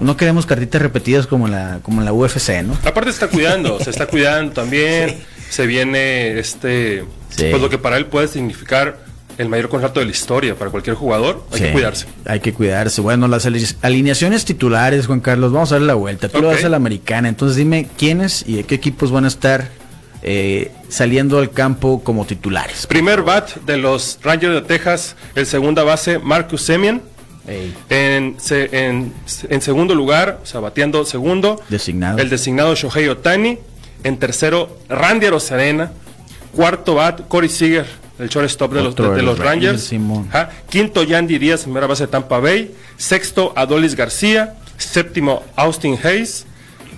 no 0.00 0.16
queremos 0.16 0.46
cartitas 0.46 0.80
repetidas 0.82 1.26
como 1.26 1.46
en 1.46 1.52
la, 1.52 1.80
como 1.82 2.00
en 2.00 2.04
la 2.04 2.12
UFC, 2.12 2.62
¿no? 2.64 2.74
Aparte 2.84 3.10
está 3.10 3.28
cuidando, 3.28 3.80
se 3.80 3.90
está 3.90 4.06
cuidando 4.06 4.52
también. 4.52 5.16
Se 5.50 5.66
viene 5.66 6.38
este, 6.38 7.04
Sí. 7.30 7.46
pues 7.50 7.60
lo 7.62 7.68
que 7.68 7.78
para 7.78 7.96
él 7.96 8.06
puede 8.06 8.28
significar 8.28 9.04
el 9.38 9.48
mayor 9.50 9.68
contrato 9.68 10.00
de 10.00 10.06
la 10.06 10.12
historia 10.12 10.54
para 10.54 10.70
cualquier 10.70 10.96
jugador. 10.96 11.44
Hay 11.52 11.60
que 11.60 11.72
cuidarse. 11.72 12.06
Hay 12.24 12.40
que 12.40 12.52
cuidarse. 12.54 13.00
Bueno, 13.02 13.28
las 13.28 13.44
ali- 13.44 13.66
alineaciones 13.82 14.44
titulares, 14.46 15.06
Juan 15.06 15.20
Carlos, 15.20 15.52
vamos 15.52 15.70
a 15.72 15.74
darle 15.74 15.88
la 15.88 15.94
vuelta. 15.94 16.28
Tú 16.28 16.40
lo 16.40 16.48
vas 16.48 16.64
a 16.64 16.68
la 16.70 16.76
americana, 16.78 17.28
entonces 17.28 17.56
dime 17.56 17.86
quiénes 17.98 18.44
y 18.46 18.56
de 18.56 18.64
qué 18.64 18.74
equipos 18.76 19.10
van 19.10 19.24
a 19.26 19.28
estar 19.28 19.68
eh, 20.22 20.72
saliendo 20.88 21.38
al 21.38 21.50
campo 21.50 22.02
como 22.02 22.24
titulares. 22.24 22.86
Primer 22.86 23.22
bat 23.22 23.54
de 23.66 23.76
los 23.76 24.18
Rangers 24.22 24.54
de 24.54 24.62
Texas, 24.62 25.14
el 25.34 25.46
segunda 25.46 25.82
base 25.84 26.18
Marcus 26.18 26.62
Semien. 26.62 27.02
En, 27.90 28.34
se- 28.40 28.68
en, 28.86 29.12
en 29.48 29.60
segundo 29.62 29.94
lugar, 29.94 30.40
o 30.42 30.46
sea, 30.46 30.58
bateando 30.60 31.04
segundo, 31.04 31.62
Designado. 31.68 32.18
el 32.18 32.28
designado 32.28 32.74
Shohei 32.74 33.06
Otani. 33.08 33.58
En 34.04 34.16
tercero, 34.18 34.78
Randy 34.88 35.26
Arozarena. 35.26 35.92
Cuarto 36.52 36.94
bat, 36.94 37.28
Corey 37.28 37.50
Seager, 37.50 37.86
el 38.18 38.28
shortstop 38.30 38.72
de 38.72 38.82
los, 38.82 38.96
de, 38.96 39.10
de 39.10 39.22
los 39.22 39.38
Rangers. 39.38 39.92
Ajá. 40.30 40.48
Quinto, 40.70 41.02
Yandy 41.02 41.38
Díaz, 41.38 41.64
primera 41.64 41.86
base 41.86 42.04
de 42.04 42.08
Tampa 42.08 42.38
Bay. 42.40 42.74
Sexto, 42.96 43.52
Adolis 43.56 43.94
García. 43.94 44.54
Séptimo, 44.78 45.42
Austin 45.56 45.98
Hayes. 46.02 46.46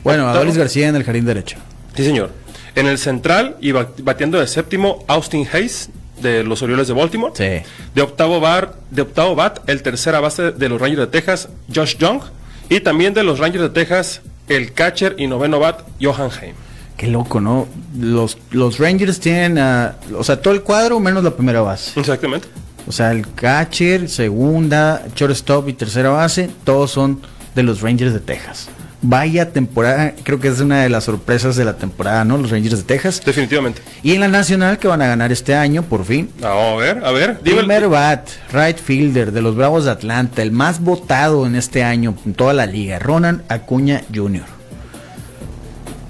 Bueno, 0.04 0.24
Octavo- 0.24 0.37
Adolis 0.37 0.56
García 0.56 0.88
en 0.88 0.96
el 0.96 1.04
jardín 1.04 1.24
derecho. 1.24 1.56
Sí, 1.96 2.04
señor. 2.04 2.30
En 2.76 2.87
el 2.87 2.98
central 2.98 3.56
y 3.61 3.72
ba- 3.72 3.88
batiendo 4.02 4.38
de 4.38 4.46
séptimo, 4.46 5.04
Austin 5.08 5.46
Hayes, 5.52 5.90
de 6.22 6.44
los 6.44 6.62
Orioles 6.62 6.87
de 6.88 6.94
Baltimore. 6.94 7.32
Sí. 7.37 7.66
De 7.94 8.02
octavo, 8.02 8.38
bar, 8.40 8.74
de 8.90 9.02
octavo 9.02 9.34
bat, 9.34 9.68
el 9.68 9.82
tercera 9.82 10.20
base 10.20 10.52
de 10.52 10.68
los 10.68 10.80
Rangers 10.80 11.00
de 11.00 11.06
Texas, 11.08 11.48
Josh 11.74 11.96
Young. 11.96 12.20
Y 12.68 12.78
también 12.80 13.14
de 13.14 13.24
los 13.24 13.38
Rangers 13.40 13.62
de 13.62 13.70
Texas, 13.70 14.20
el 14.48 14.72
catcher 14.72 15.16
y 15.18 15.26
noveno 15.26 15.58
bat, 15.58 15.80
Johan 16.00 16.30
Heim. 16.40 16.54
Qué 16.98 17.06
loco, 17.06 17.40
¿no? 17.40 17.66
Los, 17.98 18.37
los 18.50 18.78
Rangers 18.78 19.20
tienen, 19.20 19.56
ah, 19.58 19.94
o 20.16 20.22
sea, 20.24 20.42
todo 20.42 20.52
el 20.52 20.62
cuadro 20.62 21.00
menos 21.00 21.24
la 21.24 21.30
primera 21.30 21.62
base. 21.62 21.98
Exactamente. 21.98 22.48
O 22.87 22.92
sea, 22.92 23.12
el 23.12 23.26
catcher, 23.34 24.08
segunda, 24.08 25.06
shortstop 25.14 25.68
y 25.68 25.72
tercera 25.74 26.11
base, 26.11 26.50
todos 26.64 26.90
son 26.90 27.20
de 27.54 27.62
los 27.62 27.80
Rangers 27.82 28.12
de 28.12 28.20
Texas. 28.20 28.68
Vaya 29.00 29.52
temporada, 29.52 30.14
creo 30.24 30.40
que 30.40 30.48
es 30.48 30.58
una 30.58 30.82
de 30.82 30.88
las 30.88 31.04
sorpresas 31.04 31.54
de 31.54 31.64
la 31.64 31.76
temporada, 31.76 32.24
¿no? 32.24 32.37
Los 32.37 32.50
Rangers 32.50 32.78
de 32.78 32.82
Texas. 32.82 33.22
Definitivamente. 33.24 33.80
Y 34.02 34.14
en 34.14 34.20
la 34.20 34.26
nacional 34.28 34.78
que 34.78 34.88
van 34.88 35.00
a 35.02 35.06
ganar 35.06 35.30
este 35.30 35.54
año, 35.54 35.84
por 35.84 36.04
fin. 36.04 36.28
A 36.42 36.74
ver, 36.76 37.04
a 37.04 37.12
ver. 37.12 37.38
dime 37.44 37.61
el- 37.61 37.66
Primer 37.66 37.88
bat, 37.88 38.28
right 38.52 38.76
fielder 38.76 39.30
de 39.30 39.40
los 39.40 39.54
Bravos 39.54 39.84
de 39.84 39.92
Atlanta, 39.92 40.42
el 40.42 40.50
más 40.50 40.80
votado 40.80 41.46
en 41.46 41.54
este 41.54 41.84
año 41.84 42.16
en 42.26 42.34
toda 42.34 42.54
la 42.54 42.66
liga, 42.66 42.98
Ronan 42.98 43.44
Acuña 43.48 44.02
Jr. 44.12 44.58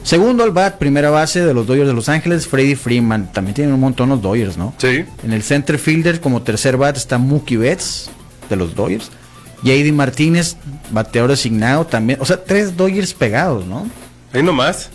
Segundo 0.09 0.43
al 0.43 0.53
bat, 0.53 0.79
primera 0.79 1.11
base 1.11 1.45
de 1.45 1.53
los 1.53 1.67
Dodgers 1.67 1.87
de 1.87 1.93
Los 1.93 2.09
Ángeles, 2.09 2.49
Freddy 2.49 2.77
Freeman. 2.77 3.31
También 3.31 3.55
tienen 3.55 3.75
un 3.75 3.81
montón 3.81 4.09
los 4.09 4.23
Dodgers, 4.23 4.57
¿no? 4.57 4.73
Sí. 4.79 5.05
En 5.23 5.35
el 5.35 5.43
center 5.43 5.79
fielder, 5.79 6.23
como 6.23 6.41
tercer 6.41 6.79
bat, 6.79 6.97
está 6.97 7.19
Mookie 7.19 7.59
Betts, 7.59 8.09
de 8.49 8.57
los 8.57 8.75
Dodgers. 8.75 9.11
JD 9.65 9.93
Martínez, 9.93 10.57
bateador 10.93 11.29
designado 11.29 11.85
también. 11.85 12.19
O 12.23 12.25
sea, 12.25 12.43
tres 12.43 12.75
Dodgers 12.75 13.13
pegados, 13.13 13.67
¿no? 13.67 13.87
Ahí 14.33 14.43
nomás. 14.43 14.89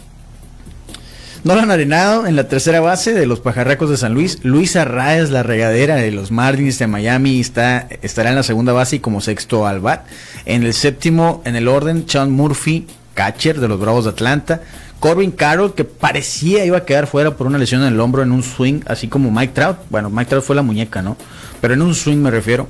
Nolan 1.43 1.69
Arenado 1.69 2.25
en 2.25 2.35
la 2.35 2.47
tercera 2.47 2.79
base 2.79 3.13
de 3.13 3.27
los 3.27 3.39
Pajarracos 3.39 3.91
de 3.91 3.97
San 3.97 4.15
Luis. 4.15 4.39
Luis 4.41 4.75
Arraez, 4.75 5.29
la 5.29 5.43
regadera 5.43 5.97
de 5.97 6.09
los 6.09 6.31
Marlins 6.31 6.79
de 6.79 6.87
Miami, 6.87 7.39
está, 7.39 7.87
estará 8.01 8.31
en 8.31 8.35
la 8.35 8.41
segunda 8.41 8.73
base 8.73 8.95
y 8.95 8.99
como 8.99 9.21
sexto 9.21 9.67
al 9.67 9.79
bat. 9.79 10.07
En 10.45 10.63
el 10.63 10.73
séptimo, 10.73 11.43
en 11.45 11.55
el 11.55 11.67
orden, 11.67 12.05
Sean 12.09 12.31
Murphy, 12.31 12.87
catcher 13.13 13.59
de 13.59 13.67
los 13.67 13.79
Bravos 13.79 14.05
de 14.05 14.09
Atlanta. 14.09 14.61
Corbin 15.03 15.31
Carroll, 15.31 15.73
que 15.73 15.83
parecía 15.83 16.63
iba 16.63 16.77
a 16.77 16.85
quedar 16.85 17.07
fuera 17.07 17.35
por 17.35 17.45
una 17.45 17.57
lesión 17.57 17.81
en 17.81 17.89
el 17.91 17.99
hombro 17.99 18.23
en 18.23 18.31
un 18.31 18.41
swing, 18.41 18.83
así 18.85 19.09
como 19.09 19.31
Mike 19.31 19.51
Trout. 19.51 19.75
Bueno, 19.89 20.09
Mike 20.09 20.29
Trout 20.29 20.45
fue 20.45 20.55
la 20.55 20.61
muñeca, 20.61 21.01
¿no? 21.01 21.17
Pero 21.59 21.73
en 21.73 21.81
un 21.81 21.93
swing 21.93 22.19
me 22.19 22.31
refiero. 22.31 22.69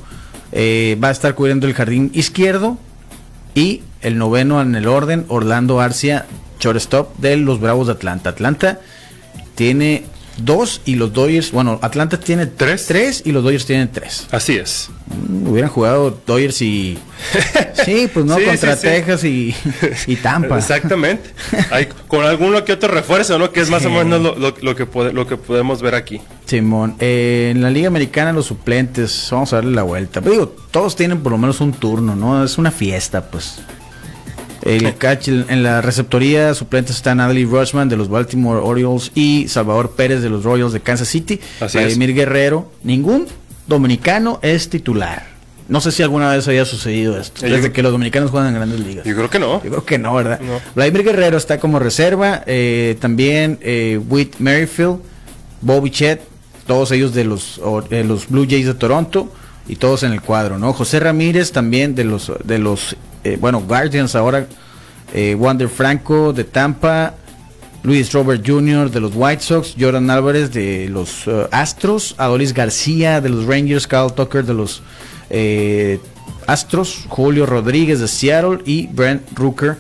Eh, 0.52 0.98
va 1.02 1.10
a 1.10 1.12
estar 1.12 1.36
cubriendo 1.36 1.68
el 1.68 1.76
jardín 1.76 2.10
izquierdo. 2.16 2.80
Y 3.54 3.84
el 4.02 4.18
noveno 4.18 4.64
en 4.64 4.74
el 4.74 4.88
orden, 4.88 5.26
Orlando 5.28 5.80
Arcia, 5.80 6.26
shortstop 6.60 7.16
de 7.20 7.38
los 7.38 7.60
Bravos 7.60 7.86
de 7.86 7.94
Atlanta. 7.94 8.32
Atlanta 8.32 8.80
tiene 9.54 10.04
dos 10.38 10.82
y 10.86 10.96
los 10.96 11.14
Dodgers, 11.14 11.52
bueno, 11.52 11.80
Atlanta 11.82 12.20
tiene 12.20 12.46
Tres. 12.48 12.86
tres 12.88 13.22
y 13.26 13.32
los 13.32 13.44
Dodgers 13.44 13.66
tienen 13.66 13.92
tres. 13.92 14.28
Así 14.32 14.58
es. 14.58 14.90
Mm, 15.30 15.48
Hubieran 15.48 15.70
jugado 15.70 16.20
Dodgers 16.26 16.62
y. 16.62 16.98
Sí, 17.86 18.10
pues 18.14 18.26
no, 18.26 18.38
Sí, 18.38 18.46
contra 18.46 18.76
sí, 18.76 18.82
sí. 18.82 18.88
Texas 18.88 19.24
y, 19.26 19.56
y 20.08 20.16
Tampa. 20.16 20.58
Exactamente. 20.58 21.32
Hay, 21.72 21.88
con 22.08 22.24
alguno 22.26 22.64
que 22.64 22.72
otro 22.74 22.90
refuerzo, 22.90 23.38
¿no? 23.38 23.52
Que 23.52 23.60
es 23.60 23.70
más 23.70 23.86
o 23.86 23.90
menos 23.90 24.22
lo, 24.22 24.36
lo- 24.36 24.56
lo 24.62 24.76
que 24.76 24.90
pode- 24.90 25.12
lo 25.12 25.28
que 25.28 25.36
podemos 25.36 25.82
ver 25.82 25.96
aquí. 25.96 26.22
Simón, 26.46 26.96
eh, 27.00 27.50
en 27.54 27.62
la 27.62 27.70
Liga 27.70 27.88
Americana 27.88 28.32
los 28.32 28.46
suplentes, 28.46 29.28
vamos 29.32 29.52
a 29.52 29.58
darle 29.58 29.72
la 29.72 29.84
vuelta. 29.84 30.22
Pero 30.22 30.32
digo, 30.34 30.56
todos 30.72 30.96
tienen 30.96 31.20
por 31.22 31.32
lo 31.34 31.38
menos 31.38 31.60
un 31.62 31.74
turno, 31.74 32.16
¿no? 32.16 32.44
Es 32.44 32.58
una 32.58 32.72
fiesta, 32.72 33.30
pues. 33.30 33.60
El 34.64 34.96
catch, 34.96 35.28
en 35.28 35.64
la 35.64 35.82
receptoría 35.82 36.54
suplentes 36.54 36.96
están 36.96 37.20
Adley 37.20 37.46
Rushman 37.46 37.90
de 37.90 37.98
los 37.98 38.10
Baltimore 38.10 38.60
Orioles 38.64 39.12
y 39.14 39.48
Salvador 39.50 39.92
Pérez 39.92 40.22
de 40.22 40.30
los 40.30 40.44
Royals 40.44 40.74
de 40.74 40.80
Kansas 40.80 41.08
City. 41.08 41.40
Así 41.60 41.78
es. 41.78 41.84
Vladimir 41.84 42.14
Guerrero. 42.14 42.72
Ningún 42.84 43.28
dominicano 43.68 44.40
es 44.42 44.70
titular. 44.70 45.28
No 45.68 45.80
sé 45.80 45.92
si 45.92 46.04
alguna 46.04 46.30
vez 46.32 46.48
haya 46.48 46.66
sucedido 46.66 47.18
esto. 47.20 47.46
Eh, 47.46 47.50
Desde 47.50 47.72
que 47.72 47.82
los 47.82 47.92
dominicanos 47.92 48.32
juegan 48.32 48.50
en 48.50 48.56
grandes 48.56 48.80
ligas. 48.82 49.06
Yo 49.06 49.16
creo 49.16 49.30
que 49.30 49.40
no. 49.40 49.64
Yo 49.64 49.70
creo 49.70 49.86
que 49.86 49.98
no, 49.98 50.14
¿verdad? 50.14 50.40
No. 50.42 50.60
Vladimir 50.76 51.04
Guerrero 51.04 51.38
está 51.38 51.58
como 51.60 51.80
reserva. 51.80 52.44
eh, 52.46 52.98
también 53.00 53.60
eh, 53.62 54.00
Whit 54.10 54.36
Merrifield, 54.40 54.98
Bobby 55.62 55.90
Chet, 55.90 56.22
todos 56.68 56.92
ellos 56.92 57.14
de 57.14 57.24
los, 57.24 57.60
los 57.90 58.28
Blue 58.30 58.46
Jays 58.50 58.66
de 58.66 58.74
Toronto 58.74 59.32
y 59.68 59.78
todos 59.78 60.04
en 60.04 60.12
el 60.12 60.22
cuadro, 60.22 60.60
¿no? 60.60 60.74
José 60.74 61.00
Ramírez 61.00 61.52
también 61.54 61.96
de 61.96 62.04
los, 62.04 62.32
de 62.44 62.60
los 62.60 62.96
eh, 63.24 63.38
bueno, 63.40 63.62
Guardians 63.62 64.16
ahora. 64.16 64.48
eh, 65.14 65.36
Wander 65.36 65.70
Franco 65.70 66.34
de 66.34 66.44
Tampa. 66.44 67.16
Luis 67.84 68.14
Robert 68.14 68.42
Jr. 68.48 68.90
de 68.90 69.02
los 69.02 69.12
White 69.14 69.42
Sox, 69.44 69.76
Jordan 69.78 70.10
Álvarez 70.10 70.54
de 70.54 70.88
los 70.88 71.28
eh, 71.28 71.48
Astros, 71.52 72.16
Adolis 72.18 72.54
García 72.54 73.20
de 73.20 73.28
los 73.28 73.46
Rangers, 73.46 73.88
Kyle 73.88 74.10
Tucker 74.16 74.46
de 74.46 74.54
los 74.54 74.82
Astros, 76.48 77.06
Julio 77.10 77.46
Rodríguez 77.46 78.00
de 78.00 78.08
Seattle 78.08 78.60
y 78.66 78.88
Brent 78.88 79.24
Rooker 79.36 79.76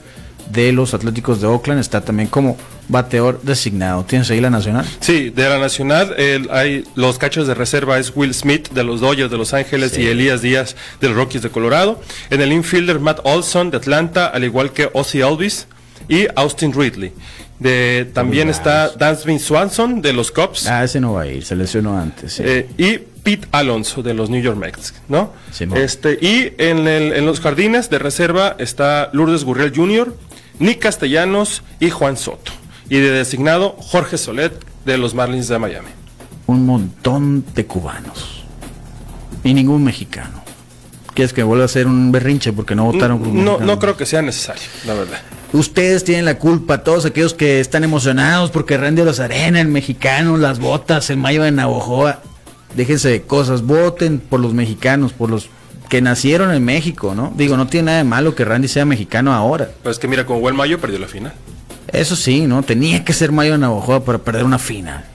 de 0.51 0.73
los 0.73 0.93
Atléticos 0.93 1.39
de 1.39 1.47
Oakland 1.47 1.79
está 1.79 2.01
también 2.01 2.27
como 2.27 2.57
bateador 2.89 3.39
designado. 3.43 4.03
¿Tienes 4.05 4.29
ahí 4.29 4.41
la 4.41 4.49
nacional? 4.49 4.85
Sí, 4.99 5.29
de 5.29 5.47
la 5.49 5.57
Nacional 5.59 6.13
el- 6.17 6.49
hay 6.51 6.83
los 6.95 7.17
cachos 7.17 7.47
de 7.47 7.53
reserva 7.53 7.97
es 7.99 8.11
Will 8.15 8.33
Smith 8.33 8.69
de 8.71 8.83
los 8.83 9.01
Dodgers 9.01 9.31
de 9.31 9.37
Los 9.37 9.53
Ángeles 9.53 9.97
y 9.97 10.05
Elías 10.07 10.41
Díaz 10.41 10.75
de 11.01 11.07
los 11.07 11.15
Rockies 11.17 11.41
de 11.41 11.49
Colorado. 11.49 12.01
En 12.29 12.41
el 12.41 12.51
infielder 12.51 12.99
Matt 12.99 13.19
Olson 13.23 13.71
de 13.71 13.77
Atlanta, 13.77 14.27
al 14.27 14.43
igual 14.43 14.71
que 14.73 14.89
Ozzy 14.93 15.21
Alvis 15.21 15.67
y 16.09 16.27
Austin 16.35 16.73
Ridley. 16.73 17.13
De, 17.59 18.09
también 18.13 18.49
está 18.49 18.89
Dansvin 18.89 19.39
Swanson 19.39 20.01
de 20.01 20.11
los 20.11 20.31
Cubs 20.31 20.67
Ah, 20.67 20.83
ese 20.83 20.99
no 20.99 21.13
va 21.13 21.21
a 21.21 21.27
ir, 21.27 21.45
se 21.45 21.55
lesionó 21.55 21.97
antes. 21.97 22.33
sí. 22.33 22.43
eh, 22.45 22.67
y 22.77 22.97
Pete 23.23 23.47
Alonso 23.53 24.03
de 24.03 24.13
los 24.13 24.29
New 24.29 24.41
York 24.41 24.57
Mets, 24.57 24.93
¿no? 25.07 25.31
Este 25.75 26.17
y 26.19 26.51
en, 26.57 26.85
el- 26.89 27.13
en 27.13 27.25
los 27.25 27.39
jardines 27.39 27.89
de 27.89 27.99
reserva 27.99 28.57
está 28.59 29.09
Lourdes 29.13 29.45
Gurriel 29.45 29.71
Jr., 29.73 30.13
Nick 30.59 30.79
Castellanos 30.79 31.63
y 31.79 31.89
Juan 31.89 32.17
Soto. 32.17 32.51
Y 32.93 32.99
de 32.99 33.09
designado 33.09 33.75
Jorge 33.79 34.19
Solet 34.19 34.53
de 34.85 34.99
los 34.99 35.15
Marlins 35.15 35.47
de 35.47 35.57
Miami. 35.57 35.87
Un 36.45 36.67
montón 36.67 37.43
de 37.55 37.65
cubanos 37.65 38.43
y 39.43 39.55
ningún 39.55 39.83
mexicano. 39.83 40.43
¿Quieres 41.15 41.33
que 41.33 41.41
vuelva 41.41 41.63
a 41.63 41.65
hacer 41.65 41.87
un 41.87 42.11
berrinche 42.11 42.53
porque 42.53 42.75
no 42.75 42.85
votaron 42.85 43.17
por 43.17 43.29
un 43.29 43.37
No, 43.37 43.53
mexicano? 43.53 43.65
no 43.73 43.79
creo 43.79 43.97
que 43.97 44.05
sea 44.05 44.21
necesario, 44.21 44.61
la 44.85 44.93
verdad. 44.93 45.17
Ustedes 45.53 46.03
tienen 46.03 46.25
la 46.25 46.37
culpa, 46.37 46.83
todos 46.83 47.07
aquellos 47.07 47.33
que 47.33 47.59
están 47.59 47.83
emocionados 47.83 48.51
porque 48.51 48.77
Randy 48.77 49.01
Arena, 49.01 49.59
el 49.59 49.69
mexicano, 49.69 50.37
las 50.37 50.59
botas, 50.59 51.09
el 51.09 51.17
mayo 51.17 51.41
de 51.41 51.49
Navojoa. 51.51 52.19
Déjense 52.75 53.09
de 53.09 53.23
cosas, 53.23 53.63
voten 53.63 54.19
por 54.19 54.39
los 54.39 54.53
mexicanos, 54.53 55.13
por 55.13 55.31
los 55.31 55.49
que 55.89 55.99
nacieron 55.99 56.53
en 56.53 56.63
México, 56.63 57.15
¿no? 57.15 57.33
Digo, 57.35 57.57
no 57.57 57.65
tiene 57.65 57.87
nada 57.87 57.97
de 57.97 58.03
malo 58.03 58.35
que 58.35 58.45
Randy 58.45 58.67
sea 58.67 58.85
mexicano 58.85 59.33
ahora. 59.33 59.71
Pues 59.81 59.97
que 59.97 60.07
mira, 60.07 60.27
con 60.27 60.39
Buen 60.41 60.55
Mayo 60.55 60.79
perdió 60.79 60.99
la 60.99 61.07
final. 61.07 61.33
Eso 61.93 62.15
sí, 62.15 62.41
¿no? 62.41 62.63
Tenía 62.63 63.05
que 63.05 63.13
ser 63.13 63.31
mayo 63.31 63.53
de 63.53 63.59
Navojoa 63.59 64.03
para 64.03 64.17
perder 64.17 64.43
una 64.43 64.59
final. 64.59 65.05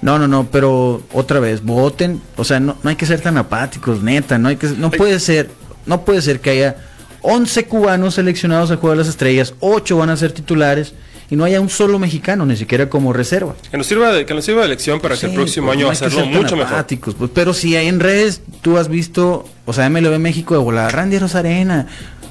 No, 0.00 0.18
no, 0.18 0.28
no, 0.28 0.46
pero 0.50 1.02
otra 1.12 1.40
vez, 1.40 1.62
voten. 1.62 2.22
O 2.36 2.44
sea, 2.44 2.60
no, 2.60 2.76
no 2.82 2.90
hay 2.90 2.96
que 2.96 3.06
ser 3.06 3.20
tan 3.20 3.36
apáticos, 3.36 4.02
neta. 4.02 4.38
No 4.38 4.48
hay 4.48 4.56
que, 4.56 4.68
no 4.68 4.90
puede 4.90 5.18
ser, 5.18 5.50
no 5.86 6.04
puede 6.04 6.22
ser 6.22 6.40
que 6.40 6.50
haya 6.50 6.76
11 7.22 7.64
cubanos 7.66 8.14
seleccionados 8.14 8.70
al 8.70 8.76
Juego 8.76 8.92
de 8.92 8.98
las 8.98 9.08
Estrellas, 9.08 9.54
8 9.60 9.96
van 9.96 10.10
a 10.10 10.16
ser 10.16 10.32
titulares 10.32 10.94
y 11.30 11.36
no 11.36 11.44
haya 11.44 11.60
un 11.60 11.68
solo 11.68 11.98
mexicano, 11.98 12.44
ni 12.46 12.56
siquiera 12.56 12.88
como 12.88 13.12
reserva. 13.12 13.54
Que 13.70 13.76
nos 13.76 13.86
sirva 13.86 14.12
de, 14.12 14.26
que 14.26 14.34
nos 14.34 14.44
sirva 14.44 14.62
de 14.62 14.68
lección 14.68 15.00
para 15.00 15.16
que 15.16 15.26
el 15.26 15.34
próximo 15.34 15.66
pues, 15.66 15.76
año 15.78 15.86
no 15.86 15.92
hacerlo 15.92 16.26
mucho 16.26 16.56
mejor. 16.56 16.84
pues, 16.86 17.30
pero 17.32 17.54
si 17.54 17.76
hay 17.76 17.88
en 17.88 18.00
redes, 18.00 18.42
tú 18.62 18.78
has 18.78 18.88
visto, 18.88 19.48
o 19.64 19.72
sea, 19.72 19.88
MLB 19.88 20.18
México 20.18 20.54
de 20.54 20.60
volada, 20.60 20.88
Randy 20.90 21.18
Rosarena. 21.18 21.86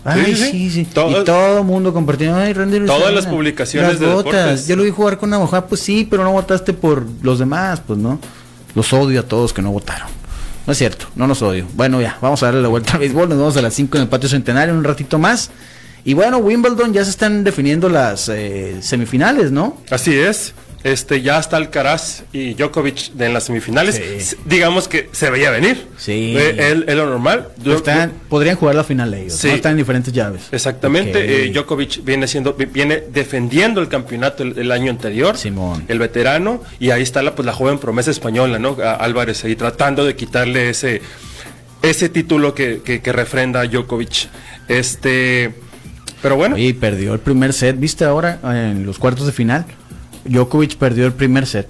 Ay, 0.05 0.35
Sí, 0.35 0.69
sí. 0.69 0.85
Todo- 0.85 1.21
y 1.21 1.23
todo 1.23 1.59
el 1.59 1.63
mundo 1.63 1.93
compartiendo, 1.93 2.37
ay, 2.37 2.53
Randy 2.53 2.85
Todas 2.85 3.13
las 3.13 3.25
publicaciones 3.25 3.91
las 3.91 3.99
de 3.99 4.07
botas. 4.07 4.33
deportes. 4.33 4.67
Yo 4.67 4.75
lo 4.75 4.83
vi 4.83 4.89
jugar 4.89 5.17
con 5.17 5.29
Navaja, 5.29 5.65
pues 5.67 5.81
sí, 5.81 6.05
pero 6.09 6.23
no 6.23 6.31
votaste 6.33 6.73
por 6.73 7.05
los 7.21 7.39
demás, 7.39 7.81
pues 7.85 7.97
no. 7.99 8.19
Los 8.75 8.91
odio 8.91 9.21
a 9.21 9.23
todos 9.23 9.53
que 9.53 9.61
no 9.61 9.71
votaron. 9.71 10.07
No 10.65 10.71
es 10.71 10.77
cierto, 10.77 11.07
no 11.15 11.27
los 11.27 11.41
odio. 11.41 11.65
Bueno, 11.73 12.01
ya, 12.01 12.17
vamos 12.21 12.41
a 12.43 12.47
darle 12.47 12.61
la 12.61 12.67
vuelta 12.69 12.93
al 12.93 12.99
béisbol. 12.99 13.29
Nos 13.29 13.37
vemos 13.37 13.57
a 13.57 13.61
las 13.61 13.73
5 13.73 13.97
en 13.97 14.03
el 14.03 14.09
patio 14.09 14.29
centenario, 14.29 14.73
un 14.73 14.83
ratito 14.83 15.19
más. 15.19 15.51
Y 16.05 16.13
bueno, 16.13 16.37
Wimbledon 16.39 16.93
ya 16.93 17.03
se 17.03 17.11
están 17.11 17.43
definiendo 17.43 17.87
las 17.89 18.27
eh, 18.29 18.77
semifinales, 18.81 19.51
¿no? 19.51 19.77
Así 19.89 20.13
es. 20.17 20.53
Este, 20.83 21.21
ya 21.21 21.39
está 21.39 21.55
Alcaraz 21.55 22.23
y 22.33 22.55
Djokovic 22.55 23.17
en 23.17 23.33
las 23.33 23.45
semifinales. 23.45 23.95
Sí. 24.21 24.35
Digamos 24.43 24.89
que 24.89 25.07
se 25.13 25.29
veía 25.29 25.49
venir. 25.49 25.87
Sí. 25.97 26.35
Eh, 26.37 26.57
Es 26.59 26.89
es 26.89 26.95
lo 26.97 27.05
normal. 27.09 27.47
Yo- 27.63 27.77
Están- 27.77 28.11
podrían 28.27 28.57
jugar 28.57 28.75
la 28.75 28.83
final 28.83 29.13
ellos, 29.13 29.31
Sí. 29.37 29.47
¿no? 29.47 29.53
Están 29.53 29.71
en 29.71 29.77
diferentes 29.77 30.11
llaves. 30.11 30.41
Exactamente, 30.51 31.45
eh, 31.45 31.51
Djokovic 31.53 32.03
viene 32.03 32.27
siendo, 32.27 32.53
vi- 32.53 32.65
viene 32.65 33.01
defendiendo 33.13 33.79
el 33.79 33.87
campeonato 33.87 34.43
el, 34.43 34.59
el 34.59 34.69
año 34.73 34.91
anterior, 34.91 35.37
Simón. 35.37 35.85
el 35.87 35.99
veterano, 35.99 36.61
y 36.81 36.89
ahí 36.89 37.01
está 37.01 37.23
la 37.23 37.33
pues 37.33 37.45
la 37.45 37.53
joven 37.53 37.79
promesa 37.79 38.11
española, 38.11 38.59
¿no? 38.59 38.75
A- 38.83 38.95
Álvarez 38.95 39.41
ahí 39.45 39.55
tratando 39.55 40.03
de 40.03 40.17
quitarle 40.17 40.69
ese, 40.71 41.01
ese 41.81 42.09
título 42.09 42.53
que, 42.53 42.81
que, 42.83 43.01
que 43.01 43.13
refrenda 43.13 43.61
a 43.61 43.67
Djokovic. 43.67 44.27
Este, 44.67 45.53
pero 46.23 46.35
bueno, 46.35 46.57
y 46.57 46.73
perdió 46.73 47.13
el 47.13 47.19
primer 47.19 47.53
set, 47.53 47.79
¿viste 47.79 48.03
ahora 48.05 48.39
en 48.43 48.83
los 48.87 48.97
cuartos 48.97 49.27
de 49.27 49.31
final? 49.31 49.65
Djokovic 50.25 50.77
perdió 50.77 51.05
el 51.05 51.13
primer 51.13 51.45
set. 51.45 51.67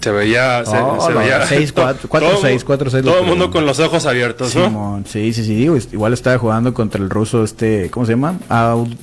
se 0.00 0.10
veía, 0.12 0.64
se, 0.66 0.76
Oh, 0.76 1.00
se 1.00 1.12
no, 1.14 1.20
veía 1.20 1.46
seis, 1.46 1.72
to- 1.74 1.80
cuatro, 1.82 2.08
cuatro, 2.08 2.28
todo- 2.30 2.40
seis, 2.42 2.62
cuatro, 2.64 2.90
seis, 2.90 3.04
lo 3.04 3.12
todo 3.12 3.20
el 3.22 3.26
mundo 3.26 3.50
con 3.50 3.64
los 3.64 3.78
ojos 3.80 4.04
abiertos, 4.04 4.54
¿no? 4.54 4.64
Simón, 4.66 5.04
sí, 5.08 5.32
sí, 5.32 5.44
sí, 5.44 5.54
digo, 5.54 5.76
igual 5.92 6.12
estaba 6.12 6.36
jugando 6.38 6.74
contra 6.74 7.02
el 7.02 7.08
ruso 7.08 7.42
este, 7.44 7.88
¿cómo 7.90 8.04
se 8.04 8.12
llama? 8.12 8.34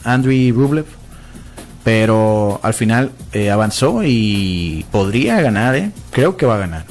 Andriy 0.04 0.52
Rublev. 0.52 0.86
Pero 1.84 2.60
al 2.64 2.74
final 2.74 3.12
eh, 3.32 3.52
avanzó 3.52 4.02
y 4.04 4.86
podría 4.92 5.40
ganar, 5.42 5.76
¿eh? 5.76 5.92
Creo 6.12 6.36
que 6.36 6.46
va 6.48 6.56
a 6.56 6.60
ganar. 6.60 6.86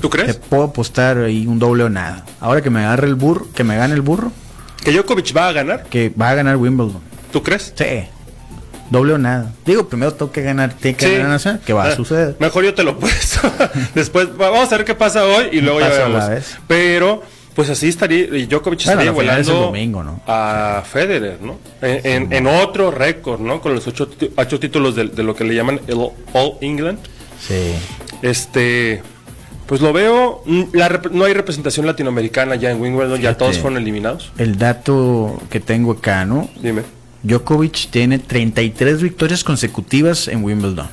¿Tú 0.00 0.08
Te 0.08 0.18
crees? 0.18 0.36
puedo 0.36 0.62
apostar 0.64 1.18
ahí 1.18 1.46
un 1.46 1.58
doble 1.58 1.84
o 1.84 1.90
nada. 1.90 2.24
Ahora 2.40 2.62
que 2.62 2.70
me 2.70 2.80
agarre 2.80 3.06
el 3.06 3.16
burro, 3.16 3.46
que 3.54 3.64
me 3.64 3.76
gane 3.76 3.92
el 3.94 4.00
burro, 4.00 4.32
¿Que 4.84 4.92
Djokovic 4.92 5.36
va 5.36 5.48
a 5.48 5.52
ganar? 5.52 5.84
que 5.84 6.10
va 6.10 6.30
a 6.30 6.34
ganar 6.34 6.56
Wimbledon. 6.56 7.00
¿Tú 7.32 7.42
crees? 7.42 7.72
Sí. 7.76 8.04
Doble 8.90 9.14
o 9.14 9.18
nada. 9.18 9.50
Digo, 9.64 9.88
primero 9.88 10.12
tengo 10.12 10.30
que 10.30 10.42
ganar, 10.42 10.74
tiene 10.74 10.96
que 10.96 11.06
Sí. 11.06 11.12
ganar 11.14 11.28
Nacional, 11.30 11.60
que 11.64 11.72
va 11.72 11.84
a 11.84 11.88
Ah, 11.88 11.96
suceder. 11.96 12.36
Mejor 12.38 12.64
yo 12.64 12.74
te 12.74 12.84
lo 12.84 12.98
puesto. 12.98 13.40
Después 13.94 14.28
va- 14.38 14.50
vamos 14.50 14.70
a 14.72 14.76
ver 14.76 14.84
qué 14.84 14.94
pasa 14.94 15.24
hoy 15.24 15.48
y 15.52 15.60
luego 15.62 15.80
ya 15.80 15.88
vemos. 15.88 16.28
vez. 16.28 16.58
Pero 16.68 17.22
pues 17.54 17.70
así 17.70 17.88
estaría 17.88 18.24
y 18.36 18.46
Djokovic 18.46 18.80
estaría 18.80 19.12
la 19.12 19.18
final 19.18 19.40
es 19.40 19.46
volando 19.46 19.66
domingo, 19.66 20.02
¿no? 20.04 20.20
a 20.26 20.82
Federer, 20.84 21.38
¿no? 21.40 21.58
En, 21.80 22.06
en- 22.24 22.32
en 22.32 22.46
otro 22.46 22.90
récord, 22.90 23.40
¿no? 23.40 23.60
Con 23.60 23.74
los 23.74 23.86
ocho 23.86 24.60
títulos 24.60 24.94
de, 24.96 25.04
de 25.06 25.22
lo 25.22 25.34
que 25.34 25.44
le 25.44 25.54
llaman 25.54 25.80
el 25.86 25.98
All 26.34 26.52
England. 26.60 26.98
Sí. 27.40 27.72
Este, 28.22 29.02
pues 29.66 29.80
lo 29.80 29.92
veo. 29.92 30.42
mm, 30.46 30.62
la 30.72 31.00
no 31.12 31.24
hay 31.24 31.32
representación 31.34 31.86
latinoamericana 31.86 32.54
ya 32.56 32.70
en 32.70 32.80
Wimbledon, 32.80 33.20
ya 33.20 33.36
todos 33.36 33.58
fueron 33.58 33.78
eliminados. 33.80 34.32
El 34.38 34.56
dato 34.58 35.40
que 35.50 35.60
tengo 35.60 35.92
acá, 35.92 36.24
¿no? 36.24 36.48
Dime. 36.60 36.82
Djokovic 37.22 37.88
tiene 37.90 38.18
33 38.18 39.00
victorias 39.02 39.42
consecutivas 39.44 40.28
en 40.28 40.44
Wimbledon. 40.44 40.88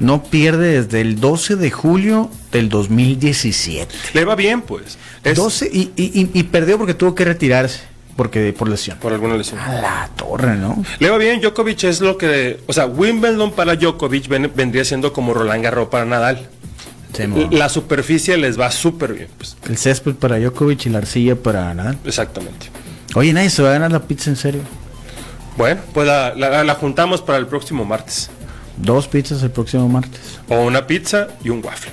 No 0.00 0.22
pierde 0.24 0.82
desde 0.82 1.00
el 1.02 1.20
12 1.20 1.56
de 1.56 1.70
julio 1.70 2.30
del 2.50 2.68
2017. 2.68 3.94
Le 4.14 4.24
va 4.24 4.34
bien, 4.34 4.62
pues. 4.62 4.98
Es 5.22 5.36
12 5.36 5.70
y, 5.72 5.92
y- 5.96 6.20
y- 6.20 6.30
y 6.32 6.42
perdió 6.44 6.78
porque 6.78 6.94
tuvo 6.94 7.14
que 7.14 7.24
retirarse 7.24 7.80
porque 8.16 8.52
por 8.52 8.68
lesión. 8.68 8.96
por 8.98 9.12
alguna 9.12 9.36
lesión. 9.36 9.58
A 9.60 9.72
la 9.74 10.10
torre, 10.16 10.56
¿no? 10.56 10.82
Le 10.98 11.10
va 11.10 11.18
bien, 11.18 11.40
Djokovic 11.40 11.84
es 11.84 12.00
lo 12.00 12.16
que. 12.18 12.60
O 12.66 12.72
sea, 12.72 12.86
Wimbledon 12.86 13.52
para 13.52 13.76
Djokovic 13.76 14.28
ven- 14.28 14.52
vendría 14.54 14.84
siendo 14.84 15.12
como 15.12 15.32
Roland 15.34 15.62
Garros 15.64 15.88
para 15.88 16.04
Nadal. 16.04 16.48
La 17.50 17.68
superficie 17.68 18.36
les 18.36 18.58
va 18.58 18.70
súper 18.70 19.14
bien, 19.14 19.28
pues. 19.36 19.56
El 19.68 19.76
césped 19.78 20.14
para 20.14 20.38
Djokovic 20.38 20.86
y 20.86 20.90
la 20.90 20.98
arcilla 20.98 21.36
para 21.36 21.72
Nadal. 21.74 21.98
Exactamente. 22.04 22.66
Oye, 23.14 23.32
nadie 23.32 23.50
se 23.50 23.62
va 23.62 23.70
a 23.70 23.72
ganar 23.72 23.92
la 23.92 24.00
pizza 24.02 24.30
en 24.30 24.36
serio. 24.36 24.62
Bueno, 25.56 25.80
pues 25.92 26.06
la, 26.06 26.34
la- 26.34 26.64
la 26.64 26.74
juntamos 26.74 27.22
para 27.22 27.38
el 27.38 27.46
próximo 27.46 27.84
martes. 27.84 28.30
Dos 28.76 29.06
pizzas 29.06 29.40
el 29.44 29.50
próximo 29.52 29.88
martes. 29.88 30.40
O 30.48 30.62
una 30.62 30.84
pizza 30.86 31.28
y 31.44 31.50
un 31.50 31.64
waffle. 31.64 31.92